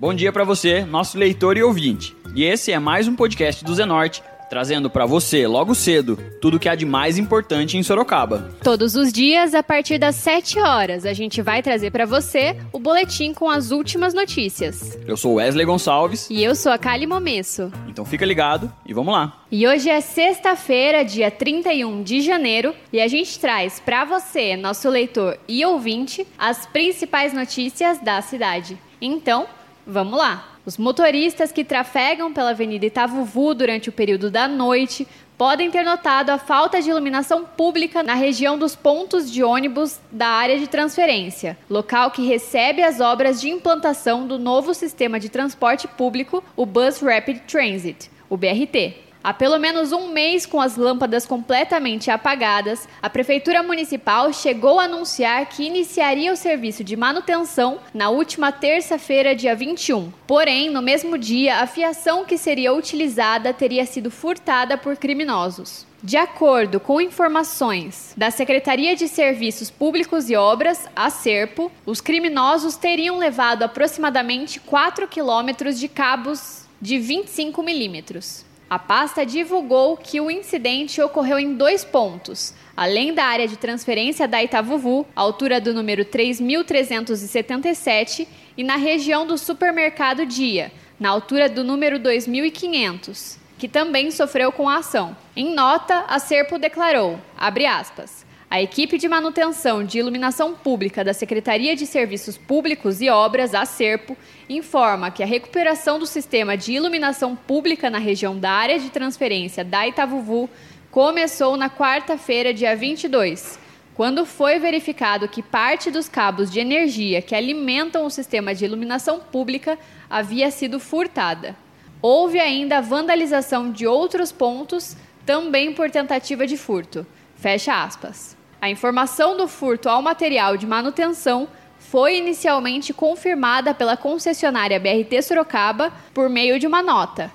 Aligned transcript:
Bom 0.00 0.14
dia 0.14 0.32
para 0.32 0.44
você, 0.44 0.84
nosso 0.84 1.18
leitor 1.18 1.56
e 1.56 1.62
ouvinte. 1.64 2.16
E 2.32 2.44
esse 2.44 2.70
é 2.70 2.78
mais 2.78 3.08
um 3.08 3.16
podcast 3.16 3.64
do 3.64 3.74
Zenorte, 3.74 4.22
trazendo 4.48 4.88
para 4.88 5.04
você, 5.04 5.44
logo 5.44 5.74
cedo, 5.74 6.16
tudo 6.40 6.56
o 6.56 6.60
que 6.60 6.68
há 6.68 6.76
de 6.76 6.86
mais 6.86 7.18
importante 7.18 7.76
em 7.76 7.82
Sorocaba. 7.82 8.48
Todos 8.62 8.94
os 8.94 9.12
dias, 9.12 9.56
a 9.56 9.62
partir 9.62 9.98
das 9.98 10.14
7 10.14 10.60
horas, 10.60 11.04
a 11.04 11.12
gente 11.12 11.42
vai 11.42 11.64
trazer 11.64 11.90
para 11.90 12.06
você 12.06 12.56
o 12.72 12.78
boletim 12.78 13.34
com 13.34 13.50
as 13.50 13.72
últimas 13.72 14.14
notícias. 14.14 14.96
Eu 15.04 15.16
sou 15.16 15.34
Wesley 15.34 15.66
Gonçalves. 15.66 16.28
E 16.30 16.44
eu 16.44 16.54
sou 16.54 16.70
a 16.70 16.78
Kali 16.78 17.04
Momesso. 17.04 17.72
Então 17.88 18.04
fica 18.04 18.24
ligado 18.24 18.72
e 18.86 18.94
vamos 18.94 19.12
lá. 19.12 19.42
E 19.50 19.66
hoje 19.66 19.90
é 19.90 20.00
sexta-feira, 20.00 21.04
dia 21.04 21.28
31 21.28 22.04
de 22.04 22.20
janeiro, 22.20 22.72
e 22.92 23.00
a 23.00 23.08
gente 23.08 23.36
traz 23.40 23.80
para 23.80 24.04
você, 24.04 24.56
nosso 24.56 24.88
leitor 24.88 25.36
e 25.48 25.64
ouvinte, 25.64 26.24
as 26.38 26.66
principais 26.66 27.32
notícias 27.32 28.00
da 28.00 28.22
cidade. 28.22 28.78
Então, 29.00 29.46
Vamos 29.90 30.18
lá! 30.18 30.58
Os 30.66 30.76
motoristas 30.76 31.50
que 31.50 31.64
trafegam 31.64 32.30
pela 32.30 32.50
Avenida 32.50 32.84
Itavuvu 32.84 33.54
durante 33.54 33.88
o 33.88 33.92
período 33.92 34.30
da 34.30 34.46
noite 34.46 35.08
podem 35.38 35.70
ter 35.70 35.82
notado 35.82 36.28
a 36.28 36.36
falta 36.36 36.82
de 36.82 36.90
iluminação 36.90 37.42
pública 37.42 38.02
na 38.02 38.12
região 38.12 38.58
dos 38.58 38.76
pontos 38.76 39.32
de 39.32 39.42
ônibus 39.42 39.98
da 40.12 40.26
área 40.26 40.58
de 40.58 40.66
transferência, 40.66 41.56
local 41.70 42.10
que 42.10 42.26
recebe 42.26 42.82
as 42.82 43.00
obras 43.00 43.40
de 43.40 43.48
implantação 43.48 44.26
do 44.26 44.38
novo 44.38 44.74
sistema 44.74 45.18
de 45.18 45.30
transporte 45.30 45.88
público, 45.88 46.44
o 46.54 46.66
Bus 46.66 47.00
Rapid 47.00 47.38
Transit, 47.46 48.10
o 48.28 48.36
BRT. 48.36 49.07
Há 49.22 49.34
pelo 49.34 49.58
menos 49.58 49.90
um 49.90 50.08
mês 50.08 50.46
com 50.46 50.60
as 50.60 50.76
lâmpadas 50.76 51.26
completamente 51.26 52.10
apagadas, 52.10 52.88
a 53.02 53.10
Prefeitura 53.10 53.62
Municipal 53.62 54.32
chegou 54.32 54.78
a 54.78 54.84
anunciar 54.84 55.46
que 55.46 55.64
iniciaria 55.64 56.32
o 56.32 56.36
serviço 56.36 56.84
de 56.84 56.96
manutenção 56.96 57.78
na 57.92 58.10
última 58.10 58.52
terça-feira, 58.52 59.34
dia 59.34 59.56
21. 59.56 60.12
Porém, 60.26 60.70
no 60.70 60.80
mesmo 60.80 61.18
dia, 61.18 61.56
a 61.56 61.66
fiação 61.66 62.24
que 62.24 62.38
seria 62.38 62.72
utilizada 62.72 63.52
teria 63.52 63.84
sido 63.84 64.10
furtada 64.10 64.78
por 64.78 64.96
criminosos. 64.96 65.84
De 66.00 66.16
acordo 66.16 66.78
com 66.78 67.00
informações 67.00 68.14
da 68.16 68.30
Secretaria 68.30 68.94
de 68.94 69.08
Serviços 69.08 69.68
Públicos 69.68 70.30
e 70.30 70.36
Obras, 70.36 70.86
a 70.94 71.10
SERPO, 71.10 71.72
os 71.84 72.00
criminosos 72.00 72.76
teriam 72.76 73.18
levado 73.18 73.64
aproximadamente 73.64 74.60
4 74.60 75.08
quilômetros 75.08 75.76
de 75.76 75.88
cabos 75.88 76.68
de 76.80 77.00
25 77.00 77.60
milímetros. 77.64 78.47
A 78.70 78.78
pasta 78.78 79.24
divulgou 79.24 79.96
que 79.96 80.20
o 80.20 80.30
incidente 80.30 81.00
ocorreu 81.00 81.38
em 81.38 81.54
dois 81.54 81.86
pontos, 81.86 82.52
além 82.76 83.14
da 83.14 83.24
área 83.24 83.48
de 83.48 83.56
transferência 83.56 84.28
da 84.28 84.42
Itavuvu, 84.42 85.06
altura 85.16 85.58
do 85.58 85.72
número 85.72 86.04
3377, 86.04 88.28
e 88.58 88.62
na 88.62 88.76
região 88.76 89.26
do 89.26 89.38
supermercado 89.38 90.26
Dia, 90.26 90.70
na 91.00 91.08
altura 91.08 91.48
do 91.48 91.64
número 91.64 91.98
2500, 91.98 93.38
que 93.56 93.68
também 93.68 94.10
sofreu 94.10 94.52
com 94.52 94.68
a 94.68 94.76
ação. 94.78 95.16
Em 95.34 95.54
nota, 95.54 96.04
a 96.06 96.18
Serpo 96.18 96.58
declarou, 96.58 97.18
abre 97.38 97.64
aspas, 97.64 98.26
a 98.50 98.62
equipe 98.62 98.96
de 98.96 99.06
manutenção 99.06 99.84
de 99.84 99.98
iluminação 99.98 100.54
pública 100.54 101.04
da 101.04 101.12
Secretaria 101.12 101.76
de 101.76 101.84
Serviços 101.84 102.38
Públicos 102.38 103.02
e 103.02 103.10
Obras, 103.10 103.54
a 103.54 103.66
SERPO, 103.66 104.16
informa 104.48 105.10
que 105.10 105.22
a 105.22 105.26
recuperação 105.26 105.98
do 105.98 106.06
sistema 106.06 106.56
de 106.56 106.72
iluminação 106.72 107.36
pública 107.36 107.90
na 107.90 107.98
região 107.98 108.38
da 108.38 108.50
área 108.50 108.78
de 108.78 108.88
transferência 108.88 109.62
da 109.62 109.86
Itavuvu 109.86 110.48
começou 110.90 111.58
na 111.58 111.68
quarta-feira, 111.68 112.54
dia 112.54 112.74
22, 112.74 113.58
quando 113.94 114.24
foi 114.24 114.58
verificado 114.58 115.28
que 115.28 115.42
parte 115.42 115.90
dos 115.90 116.08
cabos 116.08 116.50
de 116.50 116.58
energia 116.58 117.20
que 117.20 117.34
alimentam 117.34 118.06
o 118.06 118.10
sistema 118.10 118.54
de 118.54 118.64
iluminação 118.64 119.20
pública 119.20 119.78
havia 120.08 120.50
sido 120.50 120.80
furtada. 120.80 121.54
Houve 122.00 122.40
ainda 122.40 122.80
vandalização 122.80 123.70
de 123.70 123.86
outros 123.86 124.32
pontos, 124.32 124.96
também 125.26 125.74
por 125.74 125.90
tentativa 125.90 126.46
de 126.46 126.56
furto. 126.56 127.06
Fecha 127.36 127.84
aspas. 127.84 128.37
A 128.60 128.68
informação 128.68 129.36
do 129.36 129.46
furto 129.46 129.88
ao 129.88 130.02
material 130.02 130.56
de 130.56 130.66
manutenção 130.66 131.48
foi 131.78 132.18
inicialmente 132.18 132.92
confirmada 132.92 133.72
pela 133.72 133.96
concessionária 133.96 134.80
BRT 134.80 135.22
Sorocaba 135.22 135.92
por 136.12 136.28
meio 136.28 136.58
de 136.58 136.66
uma 136.66 136.82
nota. 136.82 137.30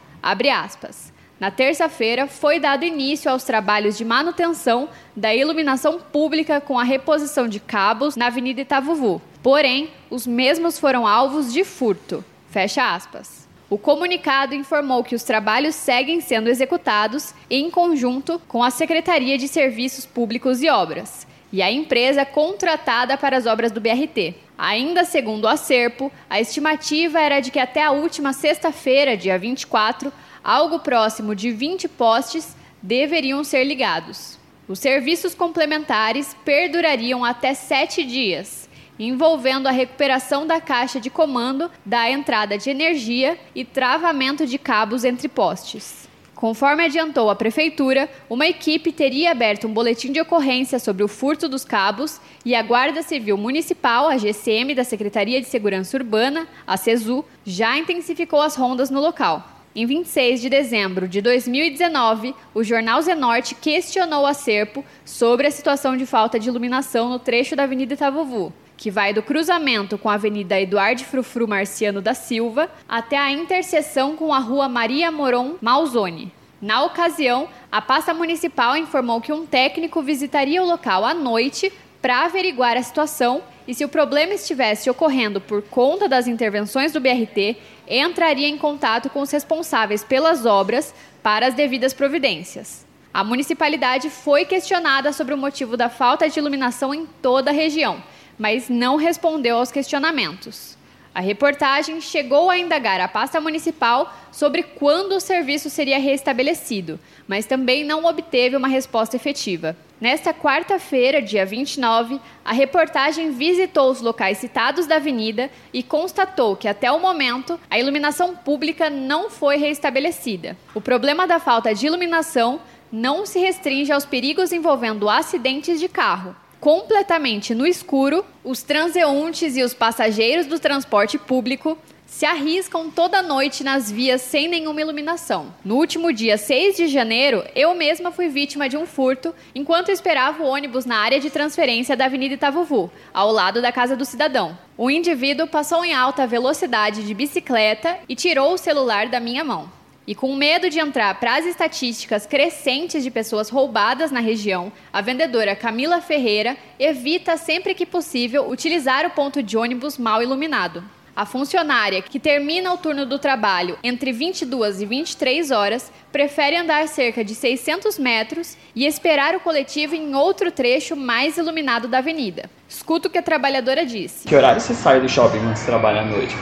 Na 1.39 1.49
terça-feira, 1.49 2.27
foi 2.27 2.59
dado 2.59 2.85
início 2.85 3.29
aos 3.31 3.43
trabalhos 3.43 3.97
de 3.97 4.05
manutenção 4.05 4.89
da 5.15 5.33
iluminação 5.33 5.99
pública 5.99 6.61
com 6.61 6.77
a 6.77 6.83
reposição 6.83 7.47
de 7.47 7.59
cabos 7.59 8.15
na 8.15 8.27
Avenida 8.27 8.61
Itavuvu. 8.61 9.21
Porém, 9.41 9.91
os 10.09 10.27
mesmos 10.27 10.79
foram 10.79 11.07
alvos 11.07 11.51
de 11.51 11.63
furto. 11.63 12.23
Fecha 12.49 12.93
aspas. 12.93 13.42
O 13.73 13.77
comunicado 13.79 14.53
informou 14.53 15.03
que 15.03 15.15
os 15.15 15.23
trabalhos 15.23 15.73
seguem 15.73 16.21
sendo 16.21 16.47
executados 16.47 17.33
em 17.49 17.71
conjunto 17.71 18.39
com 18.47 18.63
a 18.63 18.69
Secretaria 18.69 19.35
de 19.35 19.47
Serviços 19.47 20.05
Públicos 20.05 20.61
e 20.61 20.69
Obras 20.69 21.25
e 21.51 21.59
a 21.59 21.71
empresa 21.71 22.23
contratada 22.23 23.17
para 23.17 23.35
as 23.35 23.47
obras 23.47 23.71
do 23.71 23.81
BRT. 23.81 24.35
Ainda 24.55 25.03
segundo 25.03 25.47
a 25.47 25.57
Serpo, 25.57 26.11
a 26.29 26.39
estimativa 26.39 27.19
era 27.19 27.39
de 27.39 27.49
que 27.49 27.57
até 27.57 27.81
a 27.81 27.89
última 27.89 28.31
sexta-feira, 28.31 29.17
dia 29.17 29.39
24, 29.39 30.13
algo 30.43 30.77
próximo 30.77 31.33
de 31.33 31.49
20 31.49 31.87
postes 31.87 32.55
deveriam 32.79 33.43
ser 33.43 33.63
ligados. 33.63 34.37
Os 34.67 34.77
serviços 34.77 35.33
complementares 35.33 36.37
perdurariam 36.45 37.25
até 37.25 37.55
sete 37.55 38.03
dias 38.03 38.62
envolvendo 38.97 39.67
a 39.67 39.71
recuperação 39.71 40.45
da 40.45 40.61
caixa 40.61 40.99
de 40.99 41.09
comando 41.09 41.69
da 41.85 42.09
entrada 42.09 42.57
de 42.57 42.69
energia 42.69 43.37
e 43.55 43.65
travamento 43.65 44.45
de 44.45 44.57
cabos 44.57 45.03
entre 45.03 45.27
postes. 45.27 46.03
Conforme 46.43 46.83
adiantou 46.83 47.29
a 47.29 47.35
prefeitura, 47.35 48.09
uma 48.29 48.45
equipe 48.45 48.91
teria 48.91 49.31
aberto 49.31 49.65
um 49.65 49.73
boletim 49.73 50.11
de 50.11 50.19
ocorrência 50.19 50.77
sobre 50.77 51.01
o 51.01 51.07
furto 51.07 51.47
dos 51.47 51.63
cabos 51.63 52.19
e 52.43 52.53
a 52.53 52.61
Guarda 52.61 53.01
Civil 53.01 53.37
Municipal, 53.37 54.09
a 54.09 54.17
GCM 54.17 54.75
da 54.75 54.83
Secretaria 54.83 55.39
de 55.39 55.47
Segurança 55.47 55.95
Urbana, 55.95 56.45
a 56.67 56.75
CESU, 56.75 57.23
já 57.45 57.77
intensificou 57.77 58.41
as 58.41 58.57
rondas 58.57 58.89
no 58.89 58.99
local. 58.99 59.47
Em 59.73 59.85
26 59.85 60.41
de 60.41 60.49
dezembro 60.49 61.07
de 61.07 61.21
2019, 61.21 62.35
o 62.53 62.61
jornal 62.61 63.01
Zenorte 63.01 63.55
questionou 63.55 64.25
a 64.25 64.33
Serpo 64.33 64.83
sobre 65.05 65.47
a 65.47 65.51
situação 65.51 65.95
de 65.95 66.05
falta 66.05 66.37
de 66.37 66.49
iluminação 66.49 67.07
no 67.07 67.19
trecho 67.19 67.55
da 67.55 67.63
Avenida 67.63 67.93
Itavuvu 67.93 68.53
que 68.83 68.91
vai 68.91 69.13
do 69.13 69.23
cruzamento 69.23 69.97
com 69.97 70.09
a 70.09 70.15
Avenida 70.15 70.59
Eduardo 70.59 71.05
Frufru 71.05 71.47
Marciano 71.47 72.01
da 72.01 72.13
Silva 72.13 72.69
até 72.85 73.17
a 73.17 73.31
interseção 73.31 74.17
com 74.17 74.33
a 74.33 74.39
Rua 74.39 74.67
Maria 74.67 75.09
Moron 75.09 75.55
Malzone. 75.61 76.33
Na 76.61 76.83
ocasião, 76.83 77.47
a 77.71 77.81
pasta 77.81 78.13
municipal 78.13 78.75
informou 78.75 79.21
que 79.21 79.31
um 79.31 79.45
técnico 79.45 80.01
visitaria 80.01 80.61
o 80.61 80.65
local 80.65 81.05
à 81.05 81.13
noite 81.13 81.71
para 82.01 82.25
averiguar 82.25 82.75
a 82.75 82.83
situação 82.83 83.41
e, 83.65 83.73
se 83.73 83.85
o 83.85 83.89
problema 83.89 84.33
estivesse 84.33 84.89
ocorrendo 84.89 85.39
por 85.39 85.61
conta 85.61 86.09
das 86.09 86.27
intervenções 86.27 86.91
do 86.91 86.99
BRT, 86.99 87.55
entraria 87.87 88.49
em 88.49 88.57
contato 88.57 89.09
com 89.09 89.21
os 89.21 89.31
responsáveis 89.31 90.03
pelas 90.03 90.45
obras 90.45 90.93
para 91.21 91.47
as 91.47 91.53
devidas 91.53 91.93
providências. 91.93 92.85
A 93.13 93.23
municipalidade 93.23 94.09
foi 94.09 94.43
questionada 94.43 95.13
sobre 95.13 95.33
o 95.33 95.37
motivo 95.37 95.77
da 95.77 95.87
falta 95.87 96.27
de 96.27 96.37
iluminação 96.37 96.93
em 96.93 97.05
toda 97.21 97.49
a 97.49 97.53
região 97.53 98.03
mas 98.37 98.69
não 98.69 98.95
respondeu 98.95 99.57
aos 99.57 99.71
questionamentos. 99.71 100.77
A 101.15 101.19
reportagem 101.19 102.01
chegou 102.01 102.49
a 102.49 102.57
indagar 102.57 102.99
a 102.99 103.07
pasta 103.07 103.39
municipal 103.39 104.11
sobre 104.31 104.63
quando 104.63 105.11
o 105.11 105.19
serviço 105.19 105.69
seria 105.69 105.99
restabelecido, 105.99 106.99
mas 107.27 107.45
também 107.45 107.83
não 107.83 108.05
obteve 108.05 108.55
uma 108.55 108.67
resposta 108.67 109.15
efetiva. 109.15 109.77
Nesta 110.01 110.33
quarta-feira, 110.33 111.21
dia 111.21 111.45
29, 111.45 112.19
a 112.43 112.51
reportagem 112.51 113.31
visitou 113.31 113.91
os 113.91 114.01
locais 114.01 114.39
citados 114.39 114.87
da 114.87 114.95
avenida 114.95 115.51
e 115.71 115.83
constatou 115.83 116.55
que, 116.55 116.67
até 116.67 116.91
o 116.91 116.99
momento, 116.99 117.59
a 117.69 117.77
iluminação 117.77 118.35
pública 118.35 118.89
não 118.89 119.29
foi 119.29 119.57
reestabelecida. 119.57 120.57
O 120.73 120.81
problema 120.81 121.27
da 121.27 121.39
falta 121.39 121.75
de 121.75 121.85
iluminação 121.85 122.59
não 122.91 123.23
se 123.25 123.37
restringe 123.37 123.91
aos 123.91 124.05
perigos 124.05 124.51
envolvendo 124.51 125.07
acidentes 125.07 125.79
de 125.79 125.87
carro 125.87 126.35
completamente 126.63 127.53
no 127.53 127.67
escuro, 127.67 128.23
os 128.41 128.63
transeuntes 128.63 129.57
e 129.57 129.63
os 129.63 129.73
passageiros 129.73 130.45
do 130.45 130.57
transporte 130.57 131.17
público 131.17 131.77
se 132.07 132.25
arriscam 132.25 132.89
toda 132.89 133.21
noite 133.21 133.65
nas 133.65 133.91
vias 133.91 134.21
sem 134.21 134.47
nenhuma 134.47 134.79
iluminação. 134.79 135.53
No 135.65 135.75
último 135.75 136.13
dia 136.13 136.37
6 136.37 136.77
de 136.77 136.87
janeiro, 136.87 137.43
eu 137.53 137.75
mesma 137.75 138.13
fui 138.13 138.29
vítima 138.29 138.69
de 138.69 138.77
um 138.77 138.85
furto 138.85 139.35
enquanto 139.53 139.91
esperava 139.91 140.41
o 140.41 140.47
ônibus 140.47 140.85
na 140.85 140.95
área 140.99 141.19
de 141.19 141.29
transferência 141.29 141.97
da 141.97 142.05
Avenida 142.05 142.35
Itavuvu, 142.35 142.89
ao 143.13 143.29
lado 143.29 143.61
da 143.61 143.73
casa 143.73 143.97
do 143.97 144.05
cidadão. 144.05 144.57
O 144.77 144.89
indivíduo 144.89 145.47
passou 145.47 145.83
em 145.83 145.93
alta 145.93 146.25
velocidade 146.25 147.03
de 147.03 147.13
bicicleta 147.13 147.97
e 148.07 148.15
tirou 148.15 148.53
o 148.53 148.57
celular 148.57 149.09
da 149.09 149.19
minha 149.19 149.43
mão. 149.43 149.82
E 150.05 150.13
com 150.13 150.35
medo 150.35 150.69
de 150.69 150.79
entrar 150.79 151.17
para 151.17 151.37
as 151.37 151.45
estatísticas 151.45 152.25
crescentes 152.25 153.03
de 153.03 153.09
pessoas 153.09 153.49
roubadas 153.49 154.11
na 154.11 154.19
região, 154.19 154.71
a 154.91 154.99
vendedora 154.99 155.55
Camila 155.55 156.01
Ferreira 156.01 156.57
evita 156.77 157.37
sempre 157.37 157.73
que 157.73 157.85
possível 157.85 158.49
utilizar 158.49 159.05
o 159.05 159.11
ponto 159.11 159.41
de 159.41 159.57
ônibus 159.57 159.97
mal 159.97 160.21
iluminado. 160.21 160.83
A 161.15 161.25
funcionária 161.25 162.01
que 162.01 162.19
termina 162.19 162.73
o 162.73 162.77
turno 162.77 163.05
do 163.05 163.19
trabalho 163.19 163.77
entre 163.83 164.11
22 164.11 164.81
e 164.81 164.85
23 164.85 165.51
horas 165.51 165.91
prefere 166.11 166.57
andar 166.57 166.87
cerca 166.87 167.23
de 167.23 167.35
600 167.35 167.99
metros 167.99 168.57
e 168.75 168.85
esperar 168.85 169.35
o 169.35 169.39
coletivo 169.39 169.95
em 169.95 170.15
outro 170.15 170.51
trecho 170.51 170.97
mais 170.97 171.37
iluminado 171.37 171.87
da 171.87 171.99
avenida. 171.99 172.49
Escuta 172.67 173.07
o 173.07 173.11
que 173.11 173.19
a 173.19 173.23
trabalhadora 173.23 173.85
disse. 173.85 174.27
Que 174.27 174.35
horário 174.35 174.59
você 174.59 174.73
sai 174.73 174.99
do 174.99 175.07
shopping 175.07 175.37
quando 175.37 175.55
você 175.55 175.65
trabalha 175.65 176.01
à 176.01 176.05
noite? 176.05 176.35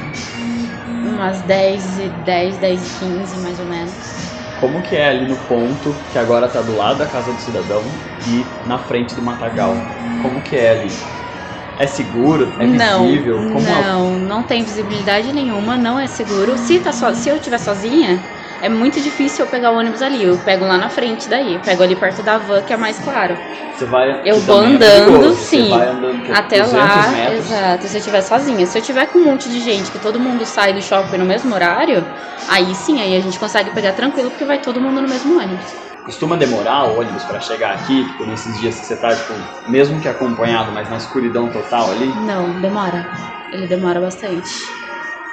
Umas 1.12 1.42
10 1.42 2.00
e 2.00 2.08
10, 2.10 2.58
10 2.58 2.82
e 2.82 3.00
15 3.00 3.38
mais 3.40 3.60
ou 3.60 3.66
menos. 3.66 3.94
Como 4.60 4.82
que 4.82 4.96
é 4.96 5.08
ali 5.10 5.28
no 5.28 5.36
ponto 5.38 5.94
que 6.12 6.18
agora 6.20 6.46
está 6.46 6.62
do 6.62 6.76
lado 6.76 7.00
da 7.00 7.08
casa 7.08 7.34
do 7.34 7.42
cidadão 7.42 7.84
e 8.28 8.46
na 8.66 8.78
frente 8.78 9.16
do 9.16 9.22
matagal? 9.22 9.76
Como 10.22 10.40
que 10.42 10.56
é 10.56 10.72
ali? 10.72 10.92
É 11.80 11.88
seguro? 11.88 12.54
É 12.60 12.68
não, 12.68 13.06
visível? 13.06 13.38
Como 13.52 13.68
é 13.68 13.82
não, 13.82 14.20
não 14.20 14.44
tem 14.44 14.64
visibilidade 14.64 15.34
nenhuma, 15.34 15.78
não 15.78 16.00
é 16.00 16.06
seguro. 16.06 16.56
Se, 16.60 16.80
tá 16.80 16.92
so, 16.92 17.14
se 17.16 17.28
eu 17.28 17.38
estiver 17.38 17.58
sozinha, 17.58 18.20
é 18.62 18.70
muito 18.70 19.02
difícil 19.02 19.46
eu 19.46 19.52
pegar 19.52 19.72
o 19.72 19.78
ônibus 19.78 20.02
ali. 20.02 20.24
Eu 20.24 20.38
pego 20.38 20.66
lá 20.66 20.78
na 20.78 20.90
frente 20.90 21.28
daí, 21.28 21.56
eu 21.56 21.60
pego 21.60 21.82
ali 21.84 21.96
perto 21.96 22.22
da 22.22 22.38
van, 22.38 22.62
que 22.62 22.72
é 22.72 22.78
mais 22.78 23.00
claro. 23.00 23.36
Você 23.76 23.86
vai. 23.86 24.22
Eu 24.24 24.40
vou 24.40 24.64
é 24.64 24.68
andando, 24.68 24.80
perigoso, 24.80 25.36
sim. 25.36 25.64
Você 25.64 25.70
vai 25.70 25.88
andando 25.88 26.22
que, 26.22 26.32
Até 26.32 26.62
200 26.62 26.74
lá, 26.74 27.08
metros. 27.10 27.46
exato. 27.46 27.88
Se 27.88 27.96
eu 27.96 28.00
estiver 28.00 28.22
sozinha. 28.22 28.66
Se 28.68 28.78
eu 28.78 28.82
tiver 28.82 29.08
com 29.08 29.20
um 29.20 29.26
monte 29.26 29.50
de 29.50 29.60
gente, 29.60 29.92
que 29.92 30.00
todo 30.00 30.20
mundo 30.20 30.46
sai 30.46 30.74
do 30.74 30.82
shopping 30.82 31.18
no 31.18 31.26
mesmo 31.26 31.54
horário, 31.54 32.06
aí 32.48 32.74
sim, 32.76 33.02
aí 33.02 33.16
a 33.18 33.20
gente 33.20 33.40
consegue 33.40 33.72
pegar 33.72 33.94
tranquilo, 33.94 34.30
porque 34.30 34.46
vai 34.46 34.60
todo 34.60 34.80
mundo 34.80 35.02
no 35.02 35.08
mesmo 35.08 35.40
ônibus. 35.40 35.74
Costuma 36.06 36.36
demorar 36.36 36.86
o 36.86 37.00
ônibus 37.00 37.24
para 37.24 37.40
chegar 37.40 37.74
aqui, 37.76 38.06
tipo, 38.06 38.26
nesses 38.26 38.60
dias 38.60 38.80
que 38.80 38.86
você 38.86 38.96
tá, 38.96 39.16
tipo, 39.16 39.34
mesmo 39.70 40.00
que 40.00 40.08
acompanhado, 40.08 40.72
mas 40.72 40.90
na 40.90 40.98
escuridão 40.98 41.48
total 41.50 41.92
ali? 41.92 42.08
Não, 42.08 42.50
demora. 42.60 43.08
Ele 43.52 43.68
demora 43.68 44.00
bastante. 44.00 44.81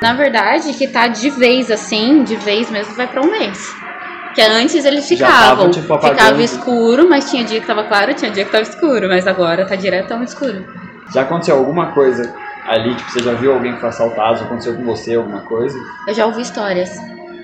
Na 0.01 0.13
verdade, 0.13 0.73
que 0.75 0.87
tá 0.87 1.09
de 1.09 1.29
vez 1.31 1.71
assim, 1.71 2.23
de 2.23 2.37
vez 2.37 2.71
mesmo, 2.71 2.95
vai 2.95 3.07
pra 3.07 3.21
um 3.21 3.31
mês. 3.31 3.75
Que 4.35 4.43
antes 4.43 4.85
eles 4.85 5.09
Já 5.09 5.27
tava, 5.27 5.41
ficavam. 5.41 5.71
tipo, 5.71 5.93
apagando. 5.93 6.19
ficava 6.19 6.43
escuro, 6.43 7.09
mas 7.09 7.29
tinha 7.31 7.45
dia 7.45 7.61
que 7.61 7.67
tava 7.67 7.85
claro, 7.85 8.15
tinha 8.15 8.31
dia 8.31 8.45
que 8.45 8.53
tava 8.53 8.63
escuro. 8.63 9.09
Mas 9.09 9.27
agora 9.27 9.67
tá 9.67 9.75
diretão 9.75 10.23
escuro. 10.23 10.65
Já 11.13 11.23
aconteceu 11.23 11.57
alguma 11.57 11.93
coisa 11.93 12.33
ali, 12.67 12.95
tipo, 12.95 13.11
você 13.11 13.21
já 13.23 13.33
viu 13.33 13.53
alguém 13.55 13.75
que 13.75 13.81
foi 13.81 13.89
assaltado, 13.89 14.39
já 14.39 14.45
aconteceu 14.45 14.77
com 14.77 14.85
você 14.85 15.15
alguma 15.15 15.41
coisa? 15.41 15.77
Eu 16.07 16.15
já 16.15 16.27
ouvi 16.27 16.43
histórias. 16.43 16.91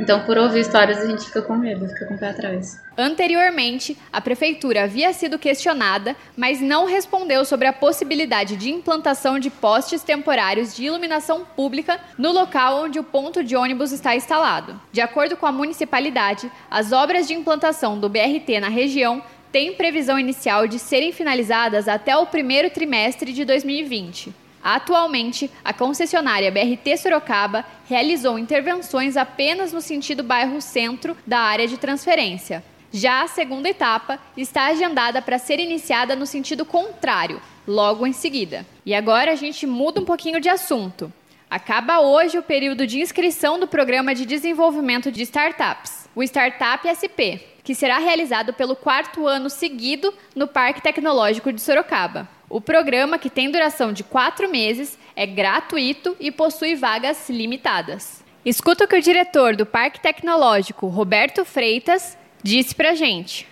Então, 0.00 0.25
por 0.25 0.37
ouvir 0.37 0.61
histórias, 0.61 0.99
a 0.99 1.06
gente 1.06 1.25
fica 1.25 1.41
com 1.41 1.55
medo, 1.55 1.88
fica 1.88 2.06
com 2.06 2.14
o 2.14 2.19
pé 2.19 2.31
atrás. 2.31 2.81
Anteriormente, 2.96 3.96
a 4.12 4.20
prefeitura 4.20 4.85
havia 4.85 5.12
sido 5.12 5.38
questionada, 5.38 6.17
mas 6.37 6.61
não 6.61 6.87
respondeu 6.87 7.44
sobre 7.44 7.69
a 7.69 7.73
possibilidade 7.73 8.56
de 8.56 8.70
implantação 8.70 9.38
de 9.38 9.50
postes 9.50 10.02
temporários 10.02 10.75
de 10.75 10.85
iluminação 10.85 11.44
pública 11.44 12.00
no 12.19 12.32
local 12.32 12.85
onde 12.85 12.99
o 12.99 13.05
ponto 13.05 13.43
de 13.43 13.56
ônibus 13.56 13.93
está 13.93 14.14
instalado. 14.17 14.81
De 14.93 15.00
acordo 15.00 15.37
com 15.37 15.46
a 15.46 15.52
municipalidade, 15.52 16.50
as 16.70 16.93
obras 16.93 17.26
de 17.26 17.35
implantação 17.35 17.99
do 17.99 18.08
BRT 18.08 18.61
na 18.61 18.69
região 18.69 19.23
têm 19.52 19.75
previsão 19.75 20.19
inicial 20.19 20.67
de 20.67 20.81
serem 20.81 21.12
finalizadas 21.12 21.87
até 21.87 22.17
o 22.17 22.26
primeiro 22.26 22.70
trimestre 22.70 23.32
de 23.32 23.44
2020. 23.44 24.44
Atualmente, 24.64 25.50
a 25.62 25.75
concessionária 25.75 26.50
BRT 26.50 26.96
Sorocaba 26.96 27.66
realizou 27.87 28.38
intervenções 28.38 29.14
apenas 29.14 29.75
no 29.75 29.82
sentido 29.82 30.22
bairro 30.22 30.58
centro 30.62 31.14
da 31.26 31.38
área 31.38 31.69
de 31.69 31.76
transferência. 31.76 32.64
Já 32.90 33.25
a 33.25 33.28
segunda 33.28 33.69
etapa 33.69 34.19
está 34.34 34.69
agendada 34.69 35.20
para 35.20 35.37
ser 35.37 35.61
iniciada 35.61 36.16
no 36.16 36.25
sentido 36.25 36.64
contrário, 36.64 37.43
logo 37.69 38.06
em 38.06 38.14
seguida. 38.14 38.64
E 38.87 38.94
agora 38.94 39.32
a 39.32 39.37
gente 39.37 39.66
muda 39.66 40.00
um 40.00 40.05
pouquinho 40.06 40.40
de 40.40 40.49
assunto. 40.49 41.12
Acaba 41.50 42.00
hoje 42.00 42.38
o 42.38 42.43
período 42.43 42.87
de 42.87 43.00
inscrição 43.00 43.60
do 43.60 43.67
Programa 43.67 44.14
de 44.14 44.25
Desenvolvimento 44.25 45.12
de 45.12 45.22
Startups, 45.25 46.08
o 46.17 46.22
Startup 46.22 46.88
SP, 46.88 47.37
que 47.62 47.75
será 47.75 47.99
realizado 47.99 48.55
pelo 48.55 48.75
quarto 48.75 49.26
ano 49.26 49.50
seguido 49.50 50.14
no 50.34 50.49
Parque 50.49 50.81
Tecnológico 50.81 51.52
de 51.52 51.60
Sorocaba. 51.60 52.33
O 52.49 52.61
programa, 52.61 53.19
que 53.19 53.31
tem 53.31 53.50
duração 53.50 53.93
de 53.93 54.05
quatro 54.05 54.50
meses, 54.50 54.99
é 55.17 55.26
gratuito 55.26 56.17
e 56.20 56.31
possui 56.31 56.75
vagas 56.75 57.29
limitadas. 57.31 58.23
Escuta 58.44 58.85
o 58.85 58.88
que 58.88 58.96
o 58.96 59.02
diretor 59.02 59.56
do 59.56 59.64
Parque 59.64 60.00
Tecnológico, 60.00 60.87
Roberto 60.88 61.44
Freitas, 61.44 62.19
disse 62.43 62.75
pra 62.75 62.94
gente. 62.94 63.49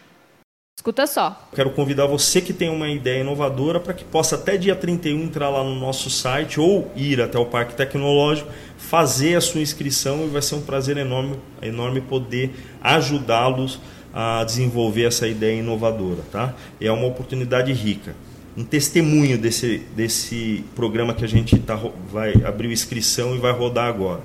Escuta 0.78 1.06
só. 1.06 1.48
Quero 1.54 1.70
convidar 1.70 2.06
você 2.06 2.40
que 2.40 2.52
tem 2.52 2.68
uma 2.68 2.88
ideia 2.88 3.20
inovadora 3.20 3.78
para 3.78 3.94
que 3.94 4.04
possa 4.04 4.34
até 4.34 4.56
dia 4.56 4.74
31 4.74 5.22
entrar 5.22 5.48
lá 5.48 5.62
no 5.62 5.74
nosso 5.76 6.10
site 6.10 6.60
ou 6.60 6.90
ir 6.96 7.20
até 7.20 7.38
o 7.38 7.46
Parque 7.46 7.74
Tecnológico, 7.74 8.50
fazer 8.76 9.36
a 9.36 9.40
sua 9.40 9.60
inscrição 9.60 10.24
e 10.24 10.28
vai 10.28 10.42
ser 10.42 10.56
um 10.56 10.62
prazer 10.62 10.96
enorme, 10.96 11.38
enorme 11.62 12.00
poder 12.00 12.50
ajudá-los 12.82 13.80
a 14.12 14.44
desenvolver 14.44 15.04
essa 15.04 15.26
ideia 15.26 15.58
inovadora, 15.58 16.22
tá? 16.30 16.54
É 16.80 16.90
uma 16.90 17.06
oportunidade 17.06 17.72
rica. 17.72 18.14
Um 18.56 18.64
testemunho 18.64 19.38
desse, 19.38 19.82
desse 19.96 20.64
programa 20.74 21.14
que 21.14 21.24
a 21.24 21.28
gente 21.28 21.58
tá, 21.58 21.74
vai 22.12 22.34
abrir 22.44 22.70
inscrição 22.70 23.34
e 23.34 23.38
vai 23.38 23.52
rodar 23.52 23.86
agora. 23.86 24.20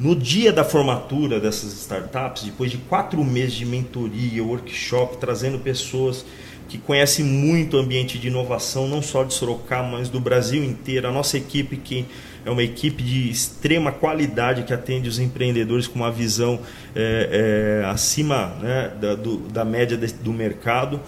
No 0.00 0.14
dia 0.16 0.52
da 0.52 0.64
formatura 0.64 1.38
dessas 1.40 1.72
startups, 1.74 2.44
depois 2.44 2.70
de 2.70 2.78
quatro 2.78 3.22
meses 3.22 3.54
de 3.54 3.66
mentoria, 3.66 4.42
workshop, 4.42 5.18
trazendo 5.18 5.58
pessoas 5.58 6.24
que 6.68 6.78
conhecem 6.78 7.24
muito 7.24 7.76
o 7.76 7.80
ambiente 7.80 8.18
de 8.18 8.28
inovação, 8.28 8.86
não 8.88 9.02
só 9.02 9.24
de 9.24 9.34
Sorocaba, 9.34 9.88
mas 9.88 10.08
do 10.08 10.20
Brasil 10.20 10.62
inteiro, 10.62 11.08
a 11.08 11.12
nossa 11.12 11.36
equipe 11.36 11.76
que 11.76 12.06
é 12.44 12.50
uma 12.50 12.62
equipe 12.62 13.02
de 13.02 13.28
extrema 13.30 13.90
qualidade 13.90 14.62
que 14.62 14.72
atende 14.72 15.08
os 15.08 15.18
empreendedores 15.18 15.86
com 15.86 15.98
uma 15.98 16.10
visão 16.12 16.60
é, 16.94 17.80
é, 17.82 17.86
acima 17.88 18.54
né, 18.62 18.92
da, 19.00 19.14
do- 19.14 19.38
da 19.48 19.64
média 19.64 19.96
de- 19.96 20.12
do 20.14 20.32
mercado. 20.32 21.00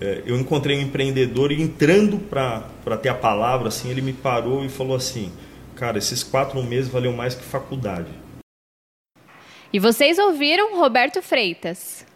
É, 0.00 0.22
eu 0.24 0.38
encontrei 0.38 0.78
um 0.78 0.82
empreendedor 0.82 1.50
e 1.50 1.60
entrando 1.60 2.18
para 2.18 2.96
ter 2.98 3.08
a 3.08 3.14
palavra, 3.14 3.68
assim, 3.68 3.90
ele 3.90 4.00
me 4.00 4.12
parou 4.12 4.64
e 4.64 4.68
falou 4.68 4.96
assim, 4.96 5.32
cara, 5.74 5.98
esses 5.98 6.22
quatro 6.22 6.62
meses 6.62 6.90
valeu 6.90 7.12
mais 7.12 7.34
que 7.34 7.42
faculdade. 7.42 8.10
E 9.72 9.78
vocês 9.78 10.18
ouviram 10.18 10.78
Roberto 10.78 11.20
Freitas. 11.20 12.06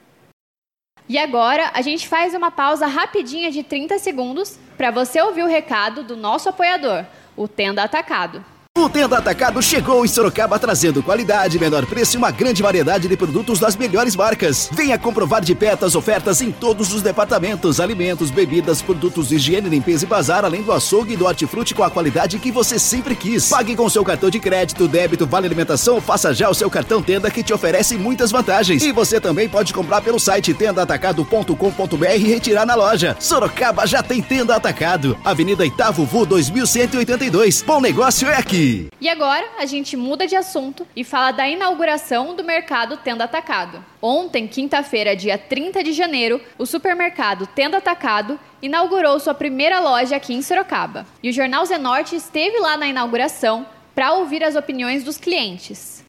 E 1.09 1.19
agora 1.19 1.73
a 1.75 1.83
gente 1.83 2.07
faz 2.07 2.35
uma 2.35 2.51
pausa 2.51 2.87
rapidinha 2.87 3.51
de 3.51 3.63
30 3.63 3.99
segundos 3.99 4.59
para 4.77 4.91
você 4.91 5.21
ouvir 5.21 5.43
o 5.43 5.49
recado 5.49 6.05
do 6.05 6.17
nosso 6.17 6.49
apoiador, 6.49 7.05
o 7.37 7.49
Tenda 7.49 7.83
Atacado. 7.83 8.45
O 8.83 8.89
Tenda 8.89 9.19
Atacado 9.19 9.63
chegou 9.63 10.05
em 10.05 10.09
Sorocaba 10.09 10.59
trazendo 10.59 11.05
qualidade, 11.05 11.57
menor 11.57 11.87
preço 11.87 12.17
e 12.17 12.19
uma 12.19 12.33
grande 12.33 12.63
variedade 12.63 13.07
de 13.07 13.17
produtos 13.17 13.61
das 13.61 13.77
melhores 13.77 14.17
marcas. 14.17 14.69
Venha 14.73 14.99
comprovar 14.99 15.41
de 15.41 15.55
perto 15.55 15.85
as 15.85 15.95
ofertas 15.95 16.41
em 16.41 16.51
todos 16.51 16.93
os 16.93 17.01
departamentos, 17.01 17.79
alimentos, 17.79 18.33
bebidas, 18.33 18.83
produtos 18.83 19.29
de 19.29 19.37
higiene, 19.37 19.69
limpeza 19.69 20.05
e 20.05 20.09
bazar, 20.09 20.45
além 20.45 20.65
do 20.65 20.73
açougue 20.73 21.13
e 21.13 21.17
do 21.17 21.27
hortifruti 21.27 21.77
com 21.77 21.85
a 21.85 21.91
qualidade 21.91 22.41
que 22.41 22.51
você 22.51 22.77
sempre 22.77 23.15
quis. 23.15 23.49
Pague 23.49 23.77
com 23.77 23.89
seu 23.89 24.03
cartão 24.03 24.29
de 24.29 24.41
crédito, 24.41 24.89
débito, 24.89 25.29
vale 25.29 25.47
alimentação 25.47 26.01
faça 26.01 26.35
já 26.35 26.51
o 26.51 26.55
seu 26.55 26.69
cartão 26.69 27.01
Tenda 27.01 27.31
que 27.31 27.45
te 27.45 27.53
oferece 27.53 27.97
muitas 27.97 28.33
vantagens. 28.33 28.83
E 28.83 28.91
você 28.91 29.21
também 29.21 29.49
pode 29.49 29.73
comprar 29.73 30.01
pelo 30.01 30.19
site 30.19 30.53
tendaatacado.com.br 30.55 32.17
e 32.17 32.27
retirar 32.27 32.67
na 32.67 32.75
loja. 32.75 33.17
Sorocaba 33.21 33.87
já 33.87 34.03
tem 34.03 34.21
Tenda 34.21 34.57
Atacado. 34.57 35.17
Avenida 35.25 35.65
Itavuvu 35.65 36.27
2182. 36.27 37.63
Bom 37.63 37.81
negócio 37.81 38.29
é 38.29 38.37
aqui. 38.37 38.62
E 39.01 39.09
agora 39.09 39.45
a 39.59 39.67
gente 39.67 39.97
muda 39.97 40.27
de 40.27 40.37
assunto 40.37 40.87
e 40.95 41.03
fala 41.03 41.33
da 41.33 41.49
inauguração 41.49 42.37
do 42.37 42.45
mercado 42.45 42.97
Tenda 42.97 43.25
Atacado. 43.25 43.85
Ontem, 44.01 44.47
quinta-feira, 44.47 45.17
dia 45.17 45.37
30 45.37 45.83
de 45.83 45.93
janeiro, 45.93 46.41
o 46.57 46.65
supermercado 46.65 47.47
Tenda 47.47 47.79
Atacado 47.79 48.39
inaugurou 48.63 49.19
sua 49.19 49.35
primeira 49.35 49.81
loja 49.81 50.15
aqui 50.15 50.33
em 50.33 50.43
Sorocaba. 50.43 51.05
E 51.23 51.31
o 51.31 51.33
Jornal 51.33 51.67
Zenorte 51.67 52.15
esteve 52.15 52.61
lá 52.61 52.77
na 52.77 52.87
inauguração 52.87 53.67
para 53.95 54.13
ouvir 54.13 54.45
as 54.45 54.55
opiniões 54.55 55.03
dos 55.03 55.19
clientes. 55.19 56.05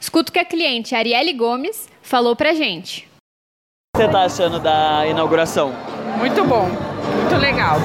Escuta 0.00 0.30
o 0.30 0.32
que 0.32 0.38
a 0.38 0.44
cliente 0.44 0.94
Arielle 0.94 1.32
Gomes 1.32 1.88
falou 2.00 2.36
pra 2.36 2.54
gente. 2.54 3.08
O 3.94 3.98
que 3.98 4.04
você 4.04 4.08
tá 4.08 4.22
achando 4.22 4.60
da 4.60 5.04
inauguração? 5.08 5.72
Muito 6.18 6.44
bom, 6.44 6.68
muito 6.68 7.36
legal. 7.40 7.78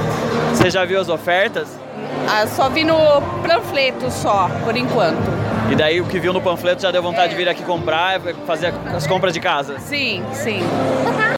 Você 0.53 0.69
já 0.69 0.85
viu 0.85 1.01
as 1.01 1.09
ofertas? 1.09 1.82
Ah, 2.27 2.47
só 2.47 2.69
vi 2.69 2.83
no 2.83 2.97
panfleto 3.45 4.09
só, 4.09 4.49
por 4.63 4.75
enquanto. 4.75 5.31
E 5.71 5.75
daí 5.75 5.99
o 6.01 6.05
que 6.05 6.19
viu 6.19 6.33
no 6.33 6.41
panfleto 6.41 6.81
já 6.81 6.91
deu 6.91 7.01
vontade 7.01 7.31
de 7.31 7.35
vir 7.35 7.49
aqui 7.49 7.63
comprar, 7.63 8.19
fazer 8.45 8.73
as 8.95 9.07
compras 9.07 9.33
de 9.33 9.39
casa? 9.39 9.79
Sim, 9.79 10.23
sim. 10.33 10.59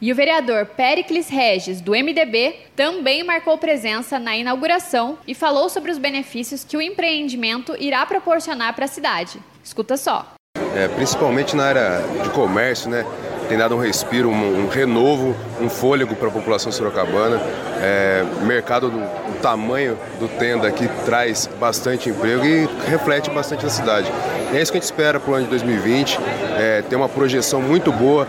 E 0.01 0.11
o 0.11 0.15
vereador 0.15 0.65
Pericles 0.65 1.29
Regis, 1.29 1.79
do 1.79 1.91
MDB, 1.91 2.55
também 2.75 3.23
marcou 3.23 3.57
presença 3.57 4.19
na 4.19 4.35
inauguração 4.35 5.17
e 5.27 5.33
falou 5.33 5.69
sobre 5.69 5.91
os 5.91 5.97
benefícios 5.97 6.63
que 6.63 6.75
o 6.75 6.81
empreendimento 6.81 7.75
irá 7.79 8.05
proporcionar 8.05 8.73
para 8.73 8.85
a 8.85 8.89
cidade. 8.89 9.39
Escuta 9.63 9.95
só. 9.95 10.33
É, 10.75 10.87
principalmente 10.89 11.55
na 11.55 11.65
área 11.65 12.01
de 12.21 12.29
comércio, 12.31 12.89
né? 12.89 13.05
Tem 13.47 13.57
dado 13.57 13.75
um 13.75 13.79
respiro, 13.79 14.29
um, 14.29 14.65
um 14.65 14.67
renovo, 14.67 15.35
um 15.61 15.69
fôlego 15.69 16.15
para 16.15 16.27
a 16.27 16.31
população 16.31 16.71
sorocabana. 16.71 17.39
É, 17.81 18.23
mercado 18.43 18.89
do, 18.89 18.97
do, 18.97 19.39
tamanho 19.41 19.97
do 20.19 20.27
tenda 20.27 20.67
aqui 20.67 20.89
traz 21.05 21.49
bastante 21.59 22.09
emprego 22.09 22.45
e 22.45 22.67
reflete 22.87 23.29
bastante 23.29 23.63
na 23.63 23.69
cidade. 23.69 24.11
E 24.51 24.57
é 24.57 24.61
isso 24.61 24.71
que 24.71 24.77
a 24.77 24.81
gente 24.81 24.89
espera 24.89 25.19
para 25.19 25.31
o 25.31 25.35
ano 25.35 25.43
de 25.43 25.49
2020, 25.51 26.19
é, 26.57 26.83
ter 26.89 26.95
uma 26.95 27.09
projeção 27.09 27.61
muito 27.61 27.91
boa 27.91 28.27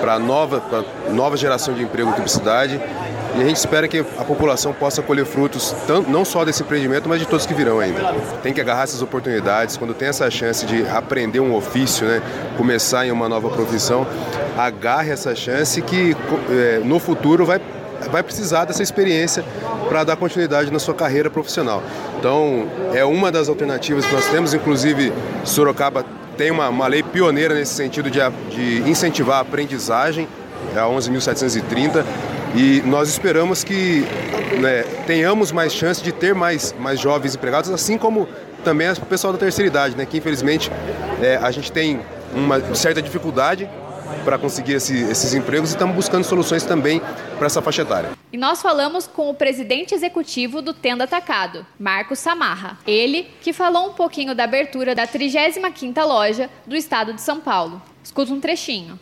para 0.00 0.14
a 0.14 0.18
nova, 0.18 0.62
nova 1.10 1.36
geração 1.36 1.74
de 1.74 1.82
emprego 1.82 2.10
aqui 2.10 2.20
para 2.20 2.26
a 2.26 2.28
cidade 2.28 2.80
e 3.36 3.40
a 3.40 3.44
gente 3.44 3.56
espera 3.56 3.88
que 3.88 3.98
a 3.98 4.24
população 4.24 4.72
possa 4.72 5.00
colher 5.02 5.24
frutos 5.24 5.74
não 6.08 6.24
só 6.24 6.44
desse 6.44 6.62
empreendimento, 6.62 7.08
mas 7.08 7.20
de 7.20 7.26
todos 7.26 7.46
que 7.46 7.54
virão 7.54 7.80
ainda. 7.80 8.14
Tem 8.42 8.52
que 8.52 8.60
agarrar 8.60 8.82
essas 8.82 9.00
oportunidades, 9.02 9.76
quando 9.76 9.94
tem 9.94 10.08
essa 10.08 10.30
chance 10.30 10.66
de 10.66 10.86
aprender 10.88 11.40
um 11.40 11.54
ofício, 11.54 12.06
né, 12.06 12.22
começar 12.56 13.06
em 13.06 13.10
uma 13.10 13.28
nova 13.28 13.48
profissão, 13.48 14.06
agarre 14.56 15.10
essa 15.10 15.34
chance 15.34 15.80
que 15.80 16.16
é, 16.50 16.80
no 16.84 16.98
futuro 16.98 17.46
vai, 17.46 17.60
vai 18.10 18.22
precisar 18.22 18.64
dessa 18.66 18.82
experiência 18.82 19.44
para 19.88 20.04
dar 20.04 20.16
continuidade 20.16 20.70
na 20.70 20.78
sua 20.78 20.94
carreira 20.94 21.30
profissional. 21.30 21.82
Então, 22.18 22.68
é 22.94 23.04
uma 23.04 23.32
das 23.32 23.48
alternativas 23.48 24.04
que 24.04 24.14
nós 24.14 24.26
temos, 24.26 24.52
inclusive 24.52 25.12
Sorocaba 25.44 26.04
tem 26.36 26.50
uma, 26.50 26.68
uma 26.68 26.86
lei 26.86 27.02
pioneira 27.02 27.54
nesse 27.54 27.74
sentido 27.74 28.10
de, 28.10 28.18
de 28.50 28.88
incentivar 28.88 29.38
a 29.38 29.40
aprendizagem, 29.40 30.28
é 30.74 30.78
a 30.78 30.84
11.730, 30.84 32.04
e 32.54 32.82
nós 32.82 33.08
esperamos 33.08 33.64
que 33.64 34.04
né, 34.60 34.82
tenhamos 35.06 35.52
mais 35.52 35.72
chance 35.72 36.02
de 36.02 36.12
ter 36.12 36.34
mais, 36.34 36.74
mais 36.78 37.00
jovens 37.00 37.34
empregados, 37.34 37.70
assim 37.70 37.96
como 37.96 38.28
também 38.64 38.90
o 38.90 39.06
pessoal 39.06 39.32
da 39.32 39.38
terceira 39.38 39.68
idade, 39.68 39.96
né, 39.96 40.06
que 40.06 40.18
infelizmente 40.18 40.70
é, 41.20 41.36
a 41.36 41.50
gente 41.50 41.72
tem 41.72 42.00
uma 42.34 42.74
certa 42.74 43.02
dificuldade 43.02 43.68
para 44.24 44.38
conseguir 44.38 44.74
esse, 44.74 45.00
esses 45.02 45.34
empregos 45.34 45.70
e 45.70 45.74
estamos 45.74 45.94
buscando 45.94 46.24
soluções 46.24 46.64
também 46.64 47.00
para 47.38 47.46
essa 47.46 47.62
faixa 47.62 47.82
etária. 47.82 48.10
E 48.32 48.36
nós 48.36 48.62
falamos 48.62 49.06
com 49.06 49.30
o 49.30 49.34
presidente 49.34 49.94
executivo 49.94 50.62
do 50.62 50.72
Tenda 50.72 51.04
Atacado, 51.04 51.66
Marcos 51.78 52.18
Samarra. 52.18 52.78
Ele 52.86 53.28
que 53.40 53.52
falou 53.52 53.88
um 53.88 53.92
pouquinho 53.92 54.34
da 54.34 54.44
abertura 54.44 54.94
da 54.94 55.06
35ª 55.06 56.04
loja 56.04 56.50
do 56.66 56.76
estado 56.76 57.12
de 57.12 57.20
São 57.20 57.40
Paulo. 57.40 57.82
Escuta 58.02 58.32
um 58.32 58.40
trechinho. 58.40 58.98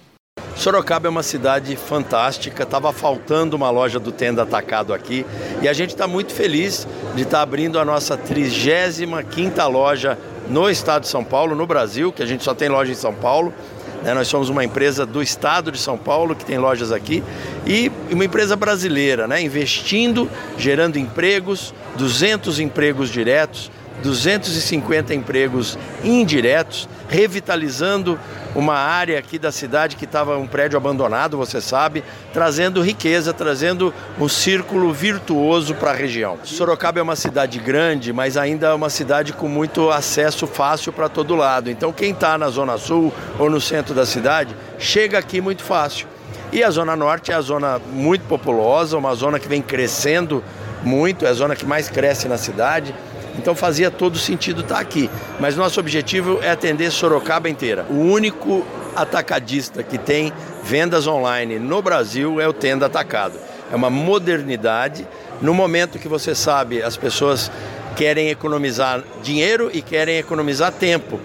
Sorocaba 0.60 1.06
é 1.06 1.10
uma 1.10 1.22
cidade 1.22 1.74
fantástica, 1.74 2.64
estava 2.64 2.92
faltando 2.92 3.56
uma 3.56 3.70
loja 3.70 3.98
do 3.98 4.12
Tenda 4.12 4.42
Atacado 4.42 4.92
aqui 4.92 5.24
e 5.62 5.66
a 5.66 5.72
gente 5.72 5.94
está 5.94 6.06
muito 6.06 6.34
feliz 6.34 6.86
de 7.14 7.22
estar 7.22 7.38
tá 7.38 7.42
abrindo 7.42 7.78
a 7.78 7.84
nossa 7.84 8.14
35ª 8.18 9.66
loja 9.66 10.18
no 10.50 10.68
estado 10.68 11.04
de 11.04 11.08
São 11.08 11.24
Paulo, 11.24 11.56
no 11.56 11.66
Brasil, 11.66 12.12
que 12.12 12.22
a 12.22 12.26
gente 12.26 12.44
só 12.44 12.54
tem 12.54 12.68
loja 12.68 12.92
em 12.92 12.94
São 12.94 13.14
Paulo. 13.14 13.54
Né? 14.02 14.12
Nós 14.12 14.28
somos 14.28 14.50
uma 14.50 14.62
empresa 14.62 15.06
do 15.06 15.22
estado 15.22 15.72
de 15.72 15.78
São 15.78 15.96
Paulo 15.96 16.36
que 16.36 16.44
tem 16.44 16.58
lojas 16.58 16.92
aqui 16.92 17.24
e 17.66 17.90
uma 18.10 18.26
empresa 18.26 18.54
brasileira, 18.54 19.26
né? 19.26 19.40
investindo, 19.40 20.28
gerando 20.58 20.98
empregos, 20.98 21.72
200 21.96 22.60
empregos 22.60 23.08
diretos, 23.08 23.70
250 24.00 25.14
empregos 25.14 25.78
indiretos, 26.02 26.88
revitalizando 27.08 28.18
uma 28.54 28.74
área 28.74 29.18
aqui 29.18 29.38
da 29.38 29.52
cidade 29.52 29.96
que 29.96 30.04
estava 30.04 30.36
um 30.36 30.46
prédio 30.46 30.76
abandonado, 30.76 31.36
você 31.36 31.60
sabe, 31.60 32.02
trazendo 32.32 32.82
riqueza, 32.82 33.32
trazendo 33.32 33.94
um 34.18 34.28
círculo 34.28 34.92
virtuoso 34.92 35.74
para 35.74 35.90
a 35.90 35.94
região. 35.94 36.38
Sorocaba 36.44 36.98
é 36.98 37.02
uma 37.02 37.16
cidade 37.16 37.58
grande, 37.58 38.12
mas 38.12 38.36
ainda 38.36 38.68
é 38.68 38.74
uma 38.74 38.90
cidade 38.90 39.32
com 39.32 39.48
muito 39.48 39.90
acesso 39.90 40.46
fácil 40.46 40.92
para 40.92 41.08
todo 41.08 41.36
lado. 41.36 41.70
Então 41.70 41.92
quem 41.92 42.12
está 42.12 42.36
na 42.36 42.48
zona 42.48 42.76
sul 42.78 43.12
ou 43.38 43.48
no 43.48 43.60
centro 43.60 43.94
da 43.94 44.04
cidade 44.04 44.54
chega 44.78 45.18
aqui 45.18 45.40
muito 45.40 45.62
fácil. 45.62 46.06
E 46.52 46.64
a 46.64 46.70
zona 46.70 46.96
norte 46.96 47.30
é 47.30 47.34
a 47.34 47.40
zona 47.40 47.80
muito 47.92 48.24
populosa, 48.24 48.98
uma 48.98 49.14
zona 49.14 49.38
que 49.38 49.46
vem 49.46 49.62
crescendo 49.62 50.42
muito, 50.82 51.24
é 51.24 51.28
a 51.28 51.32
zona 51.32 51.54
que 51.54 51.64
mais 51.64 51.88
cresce 51.88 52.26
na 52.26 52.36
cidade. 52.36 52.92
Então 53.38 53.54
fazia 53.54 53.90
todo 53.90 54.18
sentido 54.18 54.62
estar 54.62 54.78
aqui. 54.78 55.10
Mas 55.38 55.56
nosso 55.56 55.80
objetivo 55.80 56.38
é 56.42 56.50
atender 56.50 56.90
Sorocaba 56.90 57.48
inteira. 57.48 57.86
O 57.88 57.94
único 57.94 58.66
atacadista 58.94 59.82
que 59.82 59.98
tem 59.98 60.32
vendas 60.62 61.06
online 61.06 61.58
no 61.58 61.80
Brasil 61.80 62.40
é 62.40 62.48
o 62.48 62.52
Tenda 62.52 62.86
Atacado. 62.86 63.38
É 63.72 63.76
uma 63.76 63.90
modernidade. 63.90 65.06
No 65.40 65.54
momento 65.54 65.98
que 65.98 66.08
você 66.08 66.34
sabe, 66.34 66.82
as 66.82 66.96
pessoas 66.96 67.50
querem 67.96 68.30
economizar 68.30 69.02
dinheiro 69.22 69.70
e 69.72 69.82
querem 69.82 70.18
economizar 70.18 70.72
tempo. 70.72 71.20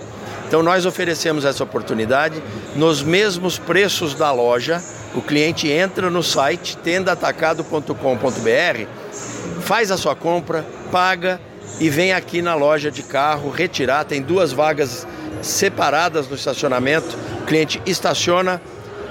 Então 0.47 0.62
nós 0.62 0.85
oferecemos 0.85 1.43
essa 1.43 1.63
oportunidade 1.63 2.41
nos 2.75 3.01
mesmos 3.01 3.57
preços 3.57 4.13
da 4.13 4.31
loja. 4.31 4.81
O 5.15 5.21
cliente 5.21 5.69
entra 5.69 6.09
no 6.09 6.21
site 6.21 6.77
tendaatacado.com.br, 6.77 8.85
faz 9.62 9.91
a 9.91 9.97
sua 9.97 10.15
compra, 10.15 10.65
paga 10.91 11.39
e 11.79 11.89
vem 11.89 12.13
aqui 12.13 12.41
na 12.41 12.55
loja 12.55 12.89
de 12.89 13.03
carro 13.03 13.50
retirar. 13.50 14.05
Tem 14.05 14.22
duas 14.22 14.51
vagas 14.51 15.05
separadas 15.41 16.27
no 16.27 16.36
estacionamento. 16.36 17.17
O 17.41 17.46
cliente 17.46 17.82
estaciona, 17.86 18.62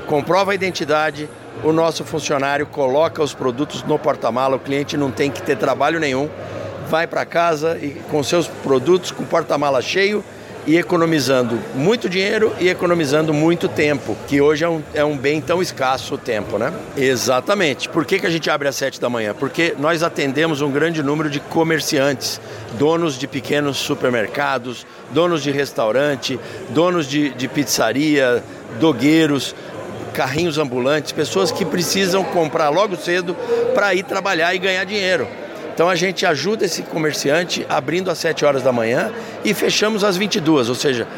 comprova 0.07 0.53
a 0.53 0.55
identidade, 0.55 1.29
o 1.63 1.73
nosso 1.73 2.05
funcionário 2.05 2.67
coloca 2.67 3.23
os 3.23 3.35
produtos 3.35 3.83
no 3.83 3.99
porta-mala. 3.99 4.57
O 4.57 4.61
cliente 4.61 4.97
não 4.97 5.11
tem 5.11 5.31
que 5.31 5.43
ter 5.43 5.57
trabalho 5.57 6.01
nenhum. 6.01 6.29
Vai 6.89 7.07
para 7.07 7.25
casa 7.25 7.79
e 7.81 7.91
com 8.11 8.23
seus 8.23 8.47
produtos 8.47 9.11
com 9.11 9.25
porta-mala 9.25 9.81
cheio 9.81 10.25
e 10.67 10.77
economizando 10.77 11.59
muito 11.75 12.09
dinheiro 12.09 12.53
e 12.59 12.69
economizando 12.69 13.33
muito 13.33 13.69
tempo, 13.69 14.17
que 14.27 14.41
hoje 14.41 14.65
é 14.65 14.69
um, 14.69 14.83
é 14.95 15.05
um 15.05 15.17
bem 15.17 15.41
tão 15.41 15.61
escasso 15.61 16.15
o 16.15 16.19
tempo, 16.19 16.59
né? 16.59 16.73
Exatamente. 16.97 17.89
Por 17.89 18.05
que, 18.05 18.19
que 18.19 18.27
a 18.27 18.31
gente 18.31 18.49
abre 18.51 18.69
às 18.69 18.77
7 18.77 19.01
da 19.01 19.11
manhã? 19.11 19.35
Porque 19.39 19.75
nós 19.79 20.03
atendemos 20.03 20.61
um 20.61 20.71
grande 20.71 21.03
número 21.03 21.29
de 21.29 21.41
comerciantes, 21.41 22.41
donos 22.79 23.19
de 23.19 23.27
pequenos 23.27 23.77
supermercados, 23.77 24.87
donos 25.11 25.43
de 25.43 25.51
restaurante, 25.51 26.39
donos 26.71 27.07
de, 27.07 27.31
de 27.31 27.49
pizzaria, 27.49 28.43
dogueiros, 28.81 29.55
carrinhos 30.15 30.59
ambulantes, 30.59 31.13
pessoas 31.13 31.51
que 31.51 31.65
precisam 31.65 32.25
comprar 32.25 32.71
logo 32.71 32.97
cedo 32.97 33.37
para 33.75 33.95
ir 33.95 34.05
trabalhar 34.05 34.55
e 34.55 34.59
ganhar 34.59 34.85
dinheiro. 34.85 35.27
Então 35.75 35.89
a 35.89 35.97
gente 35.97 36.25
ajuda 36.25 36.65
esse 36.65 36.83
comerciante 36.83 37.67
abrindo 37.69 38.09
às 38.09 38.19
7 38.19 38.45
horas 38.45 38.63
da 38.63 38.71
manhã 38.71 39.13
e 39.45 39.53
fechamos 39.53 40.05
às 40.05 40.17
22, 40.17 40.69
ou 40.69 40.75
seja, 40.75 41.09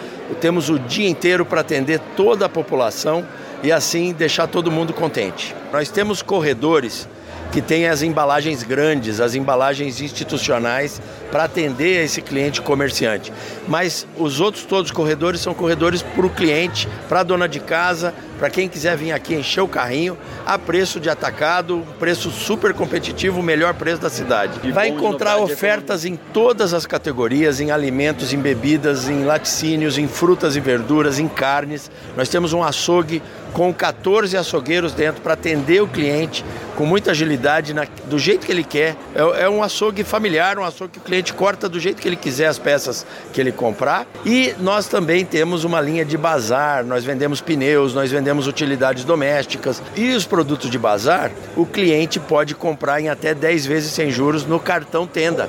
temos 0.40 0.70
o 0.70 0.78
dia 0.78 1.06
inteiro 1.06 1.44
para 1.44 1.60
atender 1.60 2.00
toda 2.16 2.46
a 2.46 2.48
população 2.48 3.22
e 3.62 3.70
assim 3.70 4.14
deixar 4.14 4.46
todo 4.46 4.70
mundo 4.70 4.94
contente. 4.94 5.54
Nós 5.70 5.90
temos 5.90 6.22
corredores 6.22 7.06
que 7.52 7.60
têm 7.60 7.86
as 7.86 8.02
embalagens 8.02 8.62
grandes, 8.62 9.20
as 9.20 9.34
embalagens 9.34 10.00
institucionais 10.00 11.00
para 11.30 11.44
atender 11.44 12.04
esse 12.04 12.20
cliente 12.20 12.60
comerciante. 12.60 13.32
Mas 13.68 14.06
os 14.16 14.40
outros 14.40 14.64
todos 14.64 14.90
os 14.90 14.96
corredores 14.96 15.40
são 15.40 15.54
corredores 15.54 16.02
para 16.02 16.26
o 16.26 16.30
cliente, 16.30 16.88
para 17.08 17.20
a 17.20 17.22
dona 17.22 17.48
de 17.48 17.60
casa, 17.60 18.12
para 18.38 18.50
quem 18.50 18.68
quiser 18.68 18.96
vir 18.96 19.12
aqui 19.12 19.34
encher 19.34 19.60
o 19.60 19.68
carrinho, 19.68 20.16
a 20.44 20.58
preço 20.58 21.00
de 21.00 21.08
atacado, 21.08 21.84
preço 21.98 22.30
super 22.30 22.74
competitivo, 22.74 23.40
o 23.40 23.42
melhor 23.42 23.74
preço 23.74 24.00
da 24.00 24.10
cidade. 24.10 24.70
Vai 24.72 24.88
encontrar 24.88 25.38
ofertas 25.38 26.04
em 26.04 26.16
todas 26.16 26.74
as 26.74 26.86
categorias, 26.86 27.60
em 27.60 27.70
alimentos, 27.70 28.32
em 28.32 28.38
bebidas, 28.38 29.08
em 29.08 29.24
laticínios, 29.24 29.98
em 29.98 30.06
frutas 30.06 30.56
e 30.56 30.60
verduras, 30.60 31.18
em 31.18 31.28
carnes. 31.28 31.90
Nós 32.16 32.28
temos 32.28 32.52
um 32.52 32.62
açougue 32.62 33.22
com 33.52 33.72
14 33.72 34.36
açougueiros 34.36 34.92
dentro 34.92 35.22
para 35.22 35.32
atender 35.32 35.82
o 35.82 35.88
cliente 35.88 36.44
com 36.76 36.84
muita 36.84 37.12
agilidade, 37.12 37.72
na, 37.72 37.86
do 38.04 38.18
jeito 38.18 38.44
que 38.44 38.52
ele 38.52 38.62
quer. 38.62 38.94
É, 39.14 39.44
é, 39.44 39.48
um 39.48 39.62
açougue 39.62 40.04
familiar, 40.04 40.58
um 40.58 40.64
açougue 40.64 40.92
que 40.92 40.98
o 40.98 41.02
cliente 41.02 41.32
corta 41.32 41.66
do 41.68 41.80
jeito 41.80 42.02
que 42.02 42.06
ele 42.06 42.16
quiser 42.16 42.48
as 42.48 42.58
peças 42.58 43.06
que 43.32 43.40
ele 43.40 43.50
comprar. 43.50 44.06
E 44.26 44.54
nós 44.60 44.86
também 44.86 45.24
temos 45.24 45.64
uma 45.64 45.80
linha 45.80 46.04
de 46.04 46.18
bazar, 46.18 46.84
nós 46.84 47.02
vendemos 47.02 47.40
pneus, 47.40 47.94
nós 47.94 48.10
vendemos 48.10 48.25
utilidades 48.46 49.04
domésticas. 49.04 49.82
E 49.94 50.12
os 50.12 50.26
produtos 50.26 50.70
de 50.70 50.78
bazar, 50.78 51.30
o 51.56 51.66
cliente 51.66 52.18
pode 52.18 52.54
comprar 52.54 53.00
em 53.00 53.08
até 53.08 53.34
10 53.34 53.66
vezes 53.66 53.92
sem 53.92 54.10
juros 54.10 54.44
no 54.44 54.58
cartão 54.58 55.06
tenda. 55.06 55.48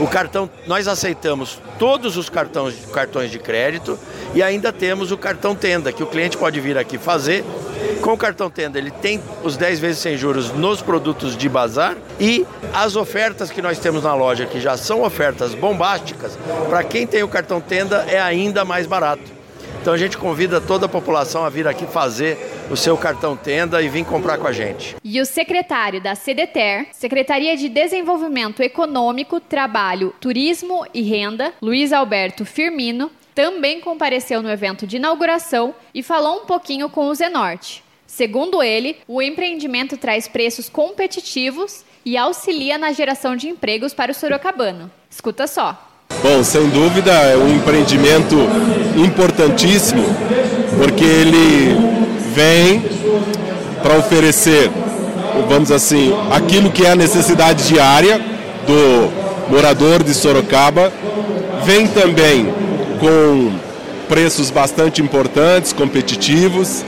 O 0.00 0.06
cartão, 0.06 0.48
nós 0.66 0.86
aceitamos 0.86 1.60
todos 1.78 2.16
os 2.16 2.28
cartões, 2.28 2.74
cartões 2.92 3.30
de 3.30 3.38
crédito 3.38 3.98
e 4.32 4.42
ainda 4.42 4.72
temos 4.72 5.10
o 5.10 5.18
cartão 5.18 5.54
tenda, 5.54 5.92
que 5.92 6.02
o 6.02 6.06
cliente 6.06 6.36
pode 6.36 6.60
vir 6.60 6.78
aqui 6.78 6.98
fazer. 6.98 7.44
Com 8.00 8.12
o 8.12 8.16
cartão 8.16 8.48
tenda, 8.48 8.78
ele 8.78 8.90
tem 8.90 9.20
os 9.42 9.56
10 9.56 9.80
vezes 9.80 9.98
sem 9.98 10.16
juros 10.16 10.52
nos 10.52 10.80
produtos 10.80 11.36
de 11.36 11.48
bazar 11.48 11.96
e 12.20 12.46
as 12.72 12.94
ofertas 12.94 13.50
que 13.50 13.60
nós 13.60 13.78
temos 13.78 14.04
na 14.04 14.14
loja, 14.14 14.46
que 14.46 14.60
já 14.60 14.76
são 14.76 15.02
ofertas 15.02 15.52
bombásticas, 15.52 16.38
para 16.68 16.84
quem 16.84 17.06
tem 17.06 17.22
o 17.22 17.28
cartão 17.28 17.60
tenda 17.60 18.04
é 18.08 18.20
ainda 18.20 18.64
mais 18.64 18.86
barato. 18.86 19.37
Então 19.88 19.94
a 19.94 19.98
gente 19.98 20.18
convida 20.18 20.60
toda 20.60 20.84
a 20.84 20.88
população 20.88 21.46
a 21.46 21.48
vir 21.48 21.66
aqui 21.66 21.86
fazer 21.86 22.36
o 22.70 22.76
seu 22.76 22.94
cartão 22.94 23.34
tenda 23.34 23.80
e 23.80 23.88
vir 23.88 24.04
comprar 24.04 24.36
com 24.36 24.46
a 24.46 24.52
gente. 24.52 24.94
E 25.02 25.18
o 25.18 25.24
secretário 25.24 25.98
da 25.98 26.14
CDTER, 26.14 26.88
Secretaria 26.92 27.56
de 27.56 27.70
Desenvolvimento 27.70 28.62
Econômico, 28.62 29.40
Trabalho, 29.40 30.14
Turismo 30.20 30.84
e 30.92 31.00
Renda, 31.00 31.54
Luiz 31.62 31.90
Alberto 31.90 32.44
Firmino, 32.44 33.10
também 33.34 33.80
compareceu 33.80 34.42
no 34.42 34.50
evento 34.50 34.86
de 34.86 34.96
inauguração 34.96 35.74
e 35.94 36.02
falou 36.02 36.42
um 36.42 36.44
pouquinho 36.44 36.90
com 36.90 37.06
o 37.06 37.14
Zenorte. 37.14 37.82
Segundo 38.06 38.62
ele, 38.62 38.98
o 39.08 39.22
empreendimento 39.22 39.96
traz 39.96 40.28
preços 40.28 40.68
competitivos 40.68 41.82
e 42.04 42.14
auxilia 42.14 42.76
na 42.76 42.92
geração 42.92 43.34
de 43.34 43.48
empregos 43.48 43.94
para 43.94 44.12
o 44.12 44.14
sorocabano. 44.14 44.90
Escuta 45.08 45.46
só. 45.46 45.87
Bom, 46.22 46.42
sem 46.42 46.68
dúvida 46.68 47.12
é 47.12 47.36
um 47.36 47.54
empreendimento 47.54 48.34
importantíssimo, 48.96 50.04
porque 50.76 51.04
ele 51.04 51.76
vem 52.34 52.82
para 53.80 53.96
oferecer, 53.98 54.68
vamos 55.48 55.70
assim, 55.70 56.12
aquilo 56.32 56.72
que 56.72 56.84
é 56.84 56.90
a 56.90 56.96
necessidade 56.96 57.68
diária 57.68 58.20
do 58.66 59.12
morador 59.48 60.02
de 60.02 60.12
Sorocaba, 60.12 60.92
vem 61.64 61.86
também 61.86 62.52
com 62.98 63.52
preços 64.08 64.50
bastante 64.50 65.00
importantes, 65.00 65.72
competitivos 65.72 66.84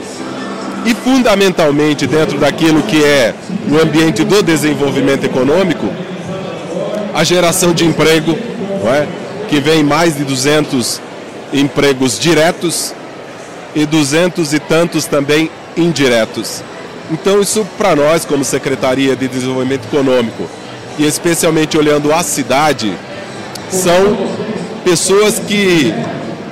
e 0.85 0.93
fundamentalmente 0.93 2.05
dentro 2.05 2.37
daquilo 2.37 2.81
que 2.83 3.01
é 3.01 3.33
o 3.71 3.81
ambiente 3.81 4.25
do 4.25 4.43
desenvolvimento 4.43 5.23
econômico, 5.23 5.87
a 7.13 7.23
geração 7.23 7.73
de 7.73 7.85
emprego, 7.85 8.37
é? 8.87 9.20
Que 9.51 9.59
vem 9.59 9.83
mais 9.83 10.15
de 10.15 10.23
200 10.23 11.01
empregos 11.51 12.17
diretos 12.17 12.93
e 13.75 13.85
200 13.85 14.53
e 14.53 14.59
tantos 14.59 15.03
também 15.03 15.51
indiretos. 15.75 16.63
Então 17.11 17.41
isso 17.41 17.67
para 17.77 17.93
nós 17.93 18.23
como 18.23 18.45
Secretaria 18.45 19.13
de 19.13 19.27
Desenvolvimento 19.27 19.83
Econômico 19.91 20.47
e 20.97 21.05
especialmente 21.05 21.77
olhando 21.77 22.13
a 22.13 22.23
cidade, 22.23 22.95
são 23.69 24.17
pessoas 24.85 25.37
que 25.37 25.93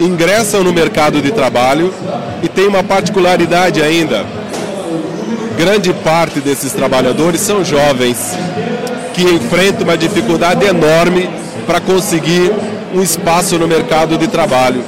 ingressam 0.02 0.62
no 0.62 0.74
mercado 0.74 1.22
de 1.22 1.32
trabalho 1.32 1.94
e 2.44 2.50
tem 2.50 2.68
uma 2.68 2.84
particularidade 2.84 3.82
ainda. 3.82 4.26
Grande 5.58 5.94
parte 5.94 6.42
desses 6.42 6.74
trabalhadores 6.74 7.40
são 7.40 7.64
jovens 7.64 8.18
que 9.14 9.24
enfrentam 9.24 9.84
uma 9.84 9.98
dificuldade 9.98 10.66
enorme 10.66 11.30
para 11.66 11.80
conseguir 11.80 12.52
um 12.94 13.02
espaço 13.02 13.58
no 13.58 13.68
mercado 13.68 14.18
de 14.18 14.28
trabalho. 14.28 14.84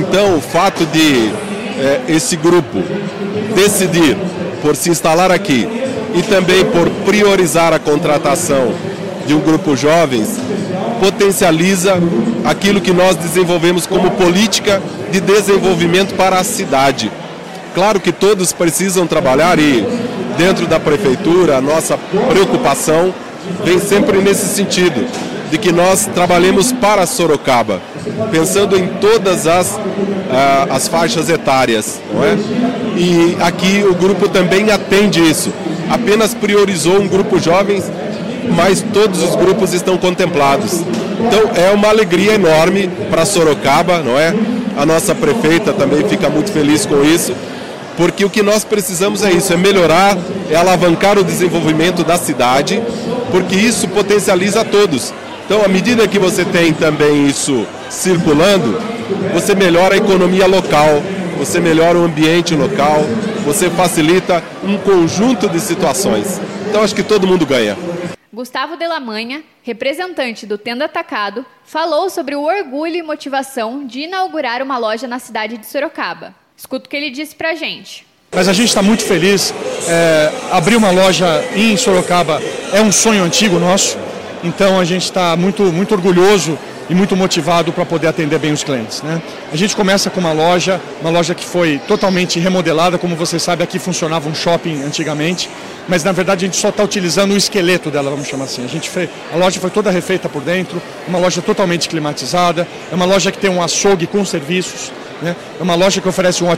Então, 0.00 0.36
o 0.36 0.40
fato 0.40 0.84
de 0.86 1.30
é, 1.78 2.00
esse 2.08 2.36
grupo 2.36 2.82
decidir 3.54 4.16
por 4.62 4.76
se 4.76 4.90
instalar 4.90 5.30
aqui 5.30 5.68
e 6.14 6.22
também 6.22 6.64
por 6.64 6.88
priorizar 7.04 7.72
a 7.72 7.78
contratação 7.78 8.72
de 9.26 9.34
um 9.34 9.40
grupo 9.40 9.76
jovens 9.76 10.38
potencializa 11.00 11.98
aquilo 12.44 12.80
que 12.80 12.92
nós 12.92 13.16
desenvolvemos 13.16 13.86
como 13.86 14.10
política 14.12 14.80
de 15.10 15.20
desenvolvimento 15.20 16.14
para 16.14 16.38
a 16.38 16.44
cidade. 16.44 17.10
Claro 17.74 18.00
que 18.00 18.12
todos 18.12 18.52
precisam 18.52 19.06
trabalhar 19.06 19.58
e 19.58 19.84
dentro 20.38 20.66
da 20.66 20.78
prefeitura 20.78 21.56
a 21.56 21.60
nossa 21.60 21.98
preocupação 22.28 23.12
vem 23.64 23.78
sempre 23.80 24.18
nesse 24.18 24.46
sentido, 24.46 25.06
de 25.54 25.58
que 25.58 25.70
nós 25.70 26.06
trabalhemos 26.12 26.72
para 26.72 27.06
Sorocaba, 27.06 27.80
pensando 28.32 28.76
em 28.76 28.88
todas 29.00 29.46
as, 29.46 29.68
uh, 29.68 29.80
as 30.68 30.88
faixas 30.88 31.28
etárias. 31.28 32.00
Não 32.12 32.24
é? 32.24 32.36
E 32.96 33.36
aqui 33.40 33.84
o 33.88 33.94
grupo 33.94 34.28
também 34.28 34.72
atende 34.72 35.20
isso. 35.20 35.52
Apenas 35.88 36.34
priorizou 36.34 37.00
um 37.00 37.06
grupo 37.06 37.38
jovens 37.38 37.84
mas 38.50 38.84
todos 38.92 39.22
os 39.22 39.34
grupos 39.36 39.72
estão 39.72 39.96
contemplados. 39.96 40.82
Então 41.20 41.50
é 41.56 41.70
uma 41.70 41.88
alegria 41.88 42.34
enorme 42.34 42.90
para 43.08 43.24
Sorocaba, 43.24 44.00
não 44.00 44.18
é? 44.18 44.34
A 44.76 44.84
nossa 44.84 45.14
prefeita 45.14 45.72
também 45.72 46.06
fica 46.06 46.28
muito 46.28 46.52
feliz 46.52 46.84
com 46.84 47.02
isso, 47.02 47.32
porque 47.96 48.22
o 48.22 48.28
que 48.28 48.42
nós 48.42 48.64
precisamos 48.64 49.22
é 49.22 49.32
isso, 49.32 49.50
é 49.52 49.56
melhorar, 49.56 50.14
é 50.50 50.56
alavancar 50.56 51.18
o 51.18 51.24
desenvolvimento 51.24 52.04
da 52.04 52.18
cidade, 52.18 52.82
porque 53.30 53.54
isso 53.54 53.88
potencializa 53.88 54.62
todos. 54.62 55.14
Então, 55.44 55.62
à 55.62 55.68
medida 55.68 56.08
que 56.08 56.18
você 56.18 56.44
tem 56.44 56.72
também 56.72 57.26
isso 57.26 57.66
circulando, 57.90 58.80
você 59.32 59.54
melhora 59.54 59.94
a 59.94 59.98
economia 59.98 60.46
local, 60.46 61.02
você 61.36 61.60
melhora 61.60 61.98
o 61.98 62.04
ambiente 62.04 62.54
local, 62.54 63.02
você 63.44 63.68
facilita 63.68 64.42
um 64.62 64.78
conjunto 64.78 65.48
de 65.48 65.60
situações. 65.60 66.40
Então, 66.68 66.82
acho 66.82 66.94
que 66.94 67.02
todo 67.02 67.26
mundo 67.26 67.44
ganha. 67.44 67.76
Gustavo 68.32 68.76
Delamanha, 68.76 69.44
representante 69.62 70.46
do 70.46 70.58
Tenda 70.58 70.86
Atacado, 70.86 71.44
falou 71.64 72.08
sobre 72.08 72.34
o 72.34 72.42
orgulho 72.42 72.96
e 72.96 73.02
motivação 73.02 73.86
de 73.86 74.00
inaugurar 74.00 74.62
uma 74.62 74.78
loja 74.78 75.06
na 75.06 75.18
cidade 75.18 75.58
de 75.58 75.66
Sorocaba. 75.66 76.34
Escuta 76.56 76.86
o 76.86 76.88
que 76.88 76.96
ele 76.96 77.10
disse 77.10 77.34
pra 77.34 77.54
gente. 77.54 78.06
Mas 78.32 78.48
a 78.48 78.52
gente 78.52 78.68
está 78.68 78.82
muito 78.82 79.04
feliz. 79.04 79.54
É, 79.86 80.32
abrir 80.50 80.74
uma 80.74 80.90
loja 80.90 81.44
em 81.54 81.76
Sorocaba 81.76 82.42
é 82.72 82.80
um 82.80 82.90
sonho 82.90 83.22
antigo 83.22 83.60
nosso. 83.60 83.96
Então 84.44 84.78
a 84.78 84.84
gente 84.84 85.04
está 85.04 85.34
muito, 85.36 85.62
muito 85.72 85.94
orgulhoso 85.94 86.58
e 86.88 86.94
muito 86.94 87.16
motivado 87.16 87.72
para 87.72 87.86
poder 87.86 88.08
atender 88.08 88.38
bem 88.38 88.52
os 88.52 88.62
clientes. 88.62 89.02
Né? 89.02 89.22
A 89.50 89.56
gente 89.56 89.74
começa 89.74 90.10
com 90.10 90.20
uma 90.20 90.32
loja, 90.32 90.78
uma 91.00 91.08
loja 91.08 91.34
que 91.34 91.44
foi 91.44 91.80
totalmente 91.88 92.38
remodelada, 92.38 92.98
como 92.98 93.16
vocês 93.16 93.42
sabem, 93.42 93.64
aqui 93.64 93.78
funcionava 93.78 94.28
um 94.28 94.34
shopping 94.34 94.82
antigamente, 94.82 95.48
mas 95.88 96.04
na 96.04 96.12
verdade 96.12 96.44
a 96.44 96.46
gente 96.46 96.58
só 96.58 96.68
está 96.68 96.84
utilizando 96.84 97.32
o 97.32 97.36
esqueleto 97.38 97.90
dela, 97.90 98.10
vamos 98.10 98.28
chamar 98.28 98.44
assim. 98.44 98.62
A, 98.62 98.68
gente 98.68 98.90
fez, 98.90 99.08
a 99.32 99.36
loja 99.36 99.58
foi 99.58 99.70
toda 99.70 99.90
refeita 99.90 100.28
por 100.28 100.42
dentro, 100.42 100.80
uma 101.08 101.18
loja 101.18 101.40
totalmente 101.40 101.88
climatizada, 101.88 102.68
é 102.92 102.94
uma 102.94 103.06
loja 103.06 103.32
que 103.32 103.38
tem 103.38 103.48
um 103.48 103.62
açougue 103.62 104.06
com 104.06 104.22
serviços, 104.26 104.92
né? 105.22 105.34
É 105.58 105.62
uma 105.62 105.74
loja 105.74 106.00
que 106.00 106.08
oferece 106.08 106.42
um 106.42 106.48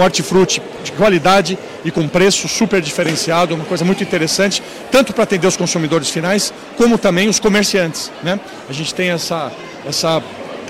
hortifruti 0.00 0.62
de 0.82 0.92
qualidade 0.92 1.58
e 1.84 1.90
com 1.90 2.06
preço 2.08 2.48
super 2.48 2.80
diferenciado, 2.80 3.54
uma 3.54 3.64
coisa 3.64 3.84
muito 3.84 4.02
interessante, 4.02 4.62
tanto 4.90 5.12
para 5.12 5.24
atender 5.24 5.46
os 5.46 5.56
consumidores 5.56 6.10
finais, 6.10 6.52
como 6.76 6.98
também 6.98 7.28
os 7.28 7.40
comerciantes. 7.40 8.10
Né? 8.22 8.38
A 8.68 8.72
gente 8.72 8.94
tem 8.94 9.10
essa, 9.10 9.50
essa, 9.86 10.22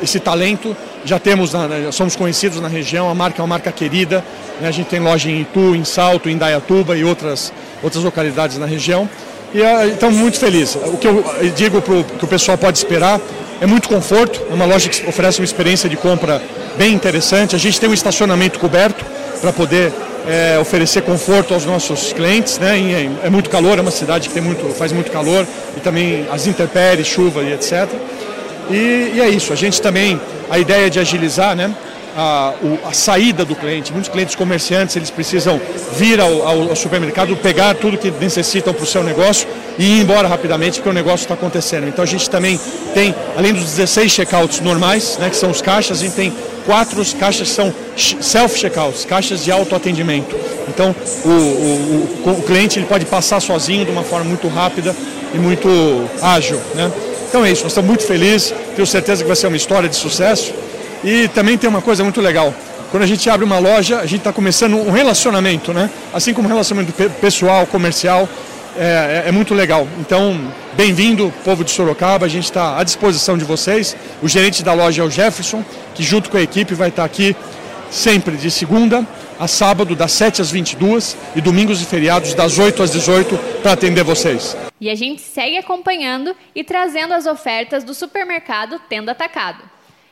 esse 0.03 0.21
talento, 0.21 0.77
já 1.05 1.19
temos, 1.19 1.53
somos 1.93 2.15
conhecidos 2.17 2.61
na 2.61 2.69
região, 2.69 3.11
a 3.11 3.15
marca 3.15 3.41
é 3.41 3.43
uma 3.43 3.49
marca 3.49 3.73
querida, 3.73 4.25
né? 4.61 4.69
a 4.69 4.73
gente 4.73 4.87
tem 4.87 5.01
loja 5.01 5.31
em 5.31 5.41
Itu, 5.41 5.75
em 5.75 5.85
Salto, 5.85 6.29
em 6.29 6.39
Dayatuba 6.39 6.97
e 6.97 7.05
outras, 7.05 7.53
outras 7.83 8.03
localidades 8.03 8.59
na 8.59 8.67
região. 8.67 9.09
E 9.55 9.63
ah, 9.63 9.87
estamos 9.87 10.17
muito 10.17 10.39
felizes. 10.39 10.77
O 10.77 10.97
que 10.97 11.07
eu 11.07 11.23
digo 11.55 11.83
pro, 11.83 12.03
que 12.05 12.25
o 12.25 12.29
pessoal 12.29 12.57
pode 12.57 12.79
esperar 12.79 13.21
é 13.61 13.67
muito 13.67 13.87
conforto, 13.89 14.41
é 14.51 14.55
uma 14.55 14.65
loja 14.65 14.89
que 14.89 15.07
oferece 15.07 15.41
uma 15.41 15.45
experiência 15.45 15.89
de 15.91 15.97
compra 15.97 16.41
bem 16.77 16.95
interessante. 16.95 17.55
A 17.55 17.59
gente 17.59 17.81
tem 17.81 17.89
um 17.89 17.95
estacionamento 17.95 18.59
coberto 18.59 19.05
para 19.41 19.53
poder 19.53 19.93
é, 20.27 20.59
oferecer 20.59 21.03
conforto 21.03 21.55
aos 21.55 21.65
nossos 21.65 22.13
clientes. 22.13 22.59
Né? 22.59 23.11
É, 23.23 23.27
é, 23.27 23.31
muito 23.31 23.51
calor, 23.51 23.79
é 23.79 23.81
uma 23.81 23.91
cidade 23.91 24.29
que 24.29 24.35
tem 24.35 24.43
muito, 24.43 24.69
faz 24.75 24.93
muito 24.93 25.11
calor 25.11 25.47
e 25.77 25.81
também 25.81 26.27
as 26.31 26.47
intempéries, 26.47 27.07
chuva 27.07 27.43
e 27.43 27.53
etc. 27.53 27.89
E, 28.71 29.13
e 29.15 29.21
é 29.21 29.29
isso. 29.29 29.53
A 29.53 29.57
gente 29.57 29.81
também, 29.81 30.21
a 30.49 30.59
ideia 30.59 30.89
de 30.89 30.99
agilizar, 30.99 31.57
né? 31.57 31.75
a, 32.17 32.53
a, 32.85 32.93
saída 32.93 33.45
do 33.45 33.55
cliente. 33.55 33.93
Muitos 33.93 34.11
clientes 34.11 34.35
comerciantes 34.35 34.97
eles 34.97 35.11
precisam 35.11 35.61
vir 35.97 36.21
ao, 36.21 36.47
ao, 36.47 36.69
ao 36.71 36.77
supermercado, 36.77 37.37
pegar 37.37 37.75
tudo 37.75 37.97
que 37.97 38.11
necessitam 38.11 38.73
para 38.73 38.85
o 38.85 38.87
seu 38.87 39.03
negócio 39.03 39.49
e 39.79 39.99
ir 39.99 40.03
embora 40.03 40.29
rapidamente 40.29 40.79
porque 40.79 40.91
o 40.91 40.93
negócio 40.93 41.25
está 41.25 41.35
acontecendo. 41.35 41.89
Então 41.89 42.03
a 42.03 42.07
gente 42.07 42.29
também 42.29 42.61
tem, 42.95 43.15
além 43.37 43.53
dos 43.53 43.65
16 43.65 44.13
checkouts 44.13 44.61
normais, 44.61 45.17
né, 45.19 45.31
que 45.31 45.37
são 45.37 45.51
os 45.51 45.63
caixas, 45.63 45.99
a 45.99 46.03
gente 46.03 46.15
tem 46.15 46.33
quatro 46.65 47.05
caixas 47.19 47.49
são 47.49 47.73
self-checkouts, 47.97 49.05
caixas 49.05 49.45
de 49.45 49.51
autoatendimento. 49.51 50.37
Então 50.69 50.95
o, 51.25 51.29
o, 51.29 52.23
o, 52.27 52.31
o, 52.31 52.43
cliente 52.43 52.79
ele 52.79 52.87
pode 52.87 53.05
passar 53.07 53.41
sozinho 53.41 53.85
de 53.85 53.91
uma 53.91 54.03
forma 54.03 54.25
muito 54.25 54.49
rápida 54.49 54.95
e 55.35 55.39
muito 55.39 55.69
ágil. 56.21 56.61
Né? 56.75 56.91
Então 57.29 57.45
é 57.45 57.51
isso, 57.51 57.63
nós 57.63 57.73
estamos 57.73 57.89
muito 57.89 58.05
felizes, 58.05 58.55
tenho 58.75 58.87
certeza 58.87 59.23
que 59.23 59.27
vai 59.27 59.37
ser 59.37 59.47
uma 59.47 59.57
história 59.57 59.89
de 59.89 59.97
sucesso. 59.97 60.53
E 61.05 61.29
também 61.29 61.59
tem 61.59 61.69
uma 61.69 61.83
coisa 61.83 62.05
muito 62.05 62.21
legal. 62.21 62.55
Quando 62.91 63.03
a 63.03 63.07
gente 63.07 63.29
abre 63.29 63.45
uma 63.45 63.59
loja, 63.59 63.99
a 63.99 64.07
gente 64.07 64.19
está 64.19 64.33
começando 64.33 64.75
um 64.75 64.91
relacionamento, 64.91 65.73
né? 65.73 65.91
Assim 66.13 66.35
como 66.35 66.47
um 66.47 66.51
relacionamento 66.51 66.93
pessoal, 67.21 67.67
comercial, 67.67 68.29
é, 68.77 69.25
é, 69.25 69.29
é 69.29 69.33
muito 69.33 69.55
legal. 69.55 69.87
Então, 69.99 70.53
bem-vindo, 70.75 71.33
povo 71.45 71.65
de 71.65 71.71
Sorocaba. 71.71 72.27
A 72.27 72.29
gente 72.29 72.45
está 72.45 72.79
à 72.79 72.85
disposição 72.85 73.37
de 73.37 73.45
vocês. 73.45 73.97
O 74.23 74.29
gerente 74.29 74.63
da 74.63 74.73
loja 74.73 75.03
é 75.03 75.05
o 75.05 75.11
Jefferson, 75.11 75.65
que 75.95 76.03
junto 76.03 76.31
com 76.31 76.37
a 76.37 76.43
equipe 76.43 76.75
vai 76.75 76.89
estar 76.89 77.05
aqui 77.05 77.37
sempre 77.91 78.37
de 78.37 78.51
segunda 78.51 79.07
a 79.39 79.49
sábado, 79.49 79.97
das 79.97 80.13
7 80.13 80.41
às 80.41 80.51
22 80.51 81.17
e 81.35 81.41
domingos 81.41 81.83
e 81.83 81.85
feriados, 81.85 82.35
das 82.35 82.59
8 82.59 82.83
às 82.83 82.91
18, 82.93 83.37
para 83.63 83.73
atender 83.73 84.05
vocês. 84.05 84.57
E 84.81 84.89
a 84.89 84.95
gente 84.95 85.23
segue 85.23 85.59
acompanhando 85.59 86.35
e 86.55 86.63
trazendo 86.63 87.13
as 87.13 87.27
ofertas 87.27 87.85
do 87.85 87.93
supermercado 87.93 88.79
Tenda 88.89 89.13
Atacado. 89.13 89.63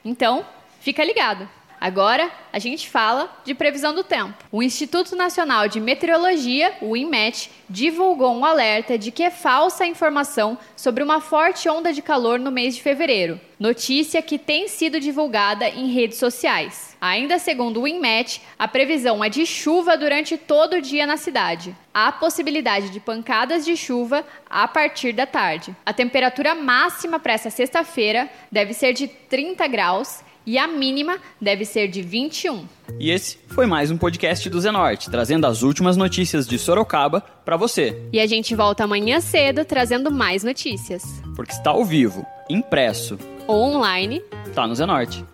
Então, 0.04 0.44
Fica 0.80 1.04
ligado. 1.04 1.46
Agora, 1.80 2.30
a 2.52 2.58
gente 2.58 2.90
fala 2.90 3.34
de 3.42 3.54
previsão 3.54 3.94
do 3.94 4.04
tempo. 4.04 4.34
O 4.52 4.62
Instituto 4.62 5.16
Nacional 5.16 5.66
de 5.66 5.80
Meteorologia, 5.80 6.74
o 6.82 6.94
INMET, 6.94 7.50
divulgou 7.70 8.36
um 8.36 8.44
alerta 8.44 8.98
de 8.98 9.10
que 9.10 9.22
é 9.22 9.30
falsa 9.30 9.84
a 9.84 9.86
informação 9.86 10.58
sobre 10.76 11.02
uma 11.02 11.22
forte 11.22 11.70
onda 11.70 11.90
de 11.90 12.02
calor 12.02 12.38
no 12.38 12.50
mês 12.50 12.74
de 12.76 12.82
fevereiro. 12.82 13.40
Notícia 13.58 14.20
que 14.20 14.38
tem 14.38 14.68
sido 14.68 15.00
divulgada 15.00 15.68
em 15.70 15.90
redes 15.90 16.18
sociais. 16.18 16.96
Ainda 17.00 17.38
segundo 17.38 17.80
o 17.80 17.88
INMET, 17.88 18.42
a 18.58 18.68
previsão 18.68 19.24
é 19.24 19.30
de 19.30 19.46
chuva 19.46 19.96
durante 19.96 20.36
todo 20.36 20.74
o 20.74 20.82
dia 20.82 21.06
na 21.06 21.16
cidade. 21.16 21.74
Há 21.94 22.12
possibilidade 22.12 22.90
de 22.90 23.00
pancadas 23.00 23.64
de 23.64 23.74
chuva 23.74 24.22
a 24.50 24.68
partir 24.68 25.12
da 25.12 25.26
tarde. 25.26 25.74
A 25.84 25.94
temperatura 25.94 26.54
máxima 26.54 27.18
para 27.18 27.32
essa 27.32 27.48
sexta-feira 27.48 28.28
deve 28.52 28.74
ser 28.74 28.92
de 28.92 29.08
30 29.08 29.66
graus 29.66 30.22
e 30.50 30.58
a 30.58 30.66
mínima 30.66 31.18
deve 31.40 31.64
ser 31.64 31.86
de 31.86 32.02
21. 32.02 32.66
E 32.98 33.12
esse 33.12 33.38
foi 33.46 33.66
mais 33.66 33.88
um 33.92 33.96
podcast 33.96 34.50
do 34.50 34.60
Zenorte, 34.60 35.08
trazendo 35.08 35.46
as 35.46 35.62
últimas 35.62 35.96
notícias 35.96 36.44
de 36.44 36.58
Sorocaba 36.58 37.20
para 37.44 37.56
você. 37.56 37.96
E 38.12 38.18
a 38.18 38.26
gente 38.26 38.52
volta 38.56 38.82
amanhã 38.82 39.20
cedo 39.20 39.64
trazendo 39.64 40.10
mais 40.10 40.42
notícias. 40.42 41.04
Porque 41.36 41.52
está 41.52 41.70
ao 41.70 41.84
vivo, 41.84 42.26
impresso 42.48 43.16
ou 43.46 43.62
online, 43.76 44.20
tá 44.52 44.66
no 44.66 44.74
Zenorte. 44.74 45.24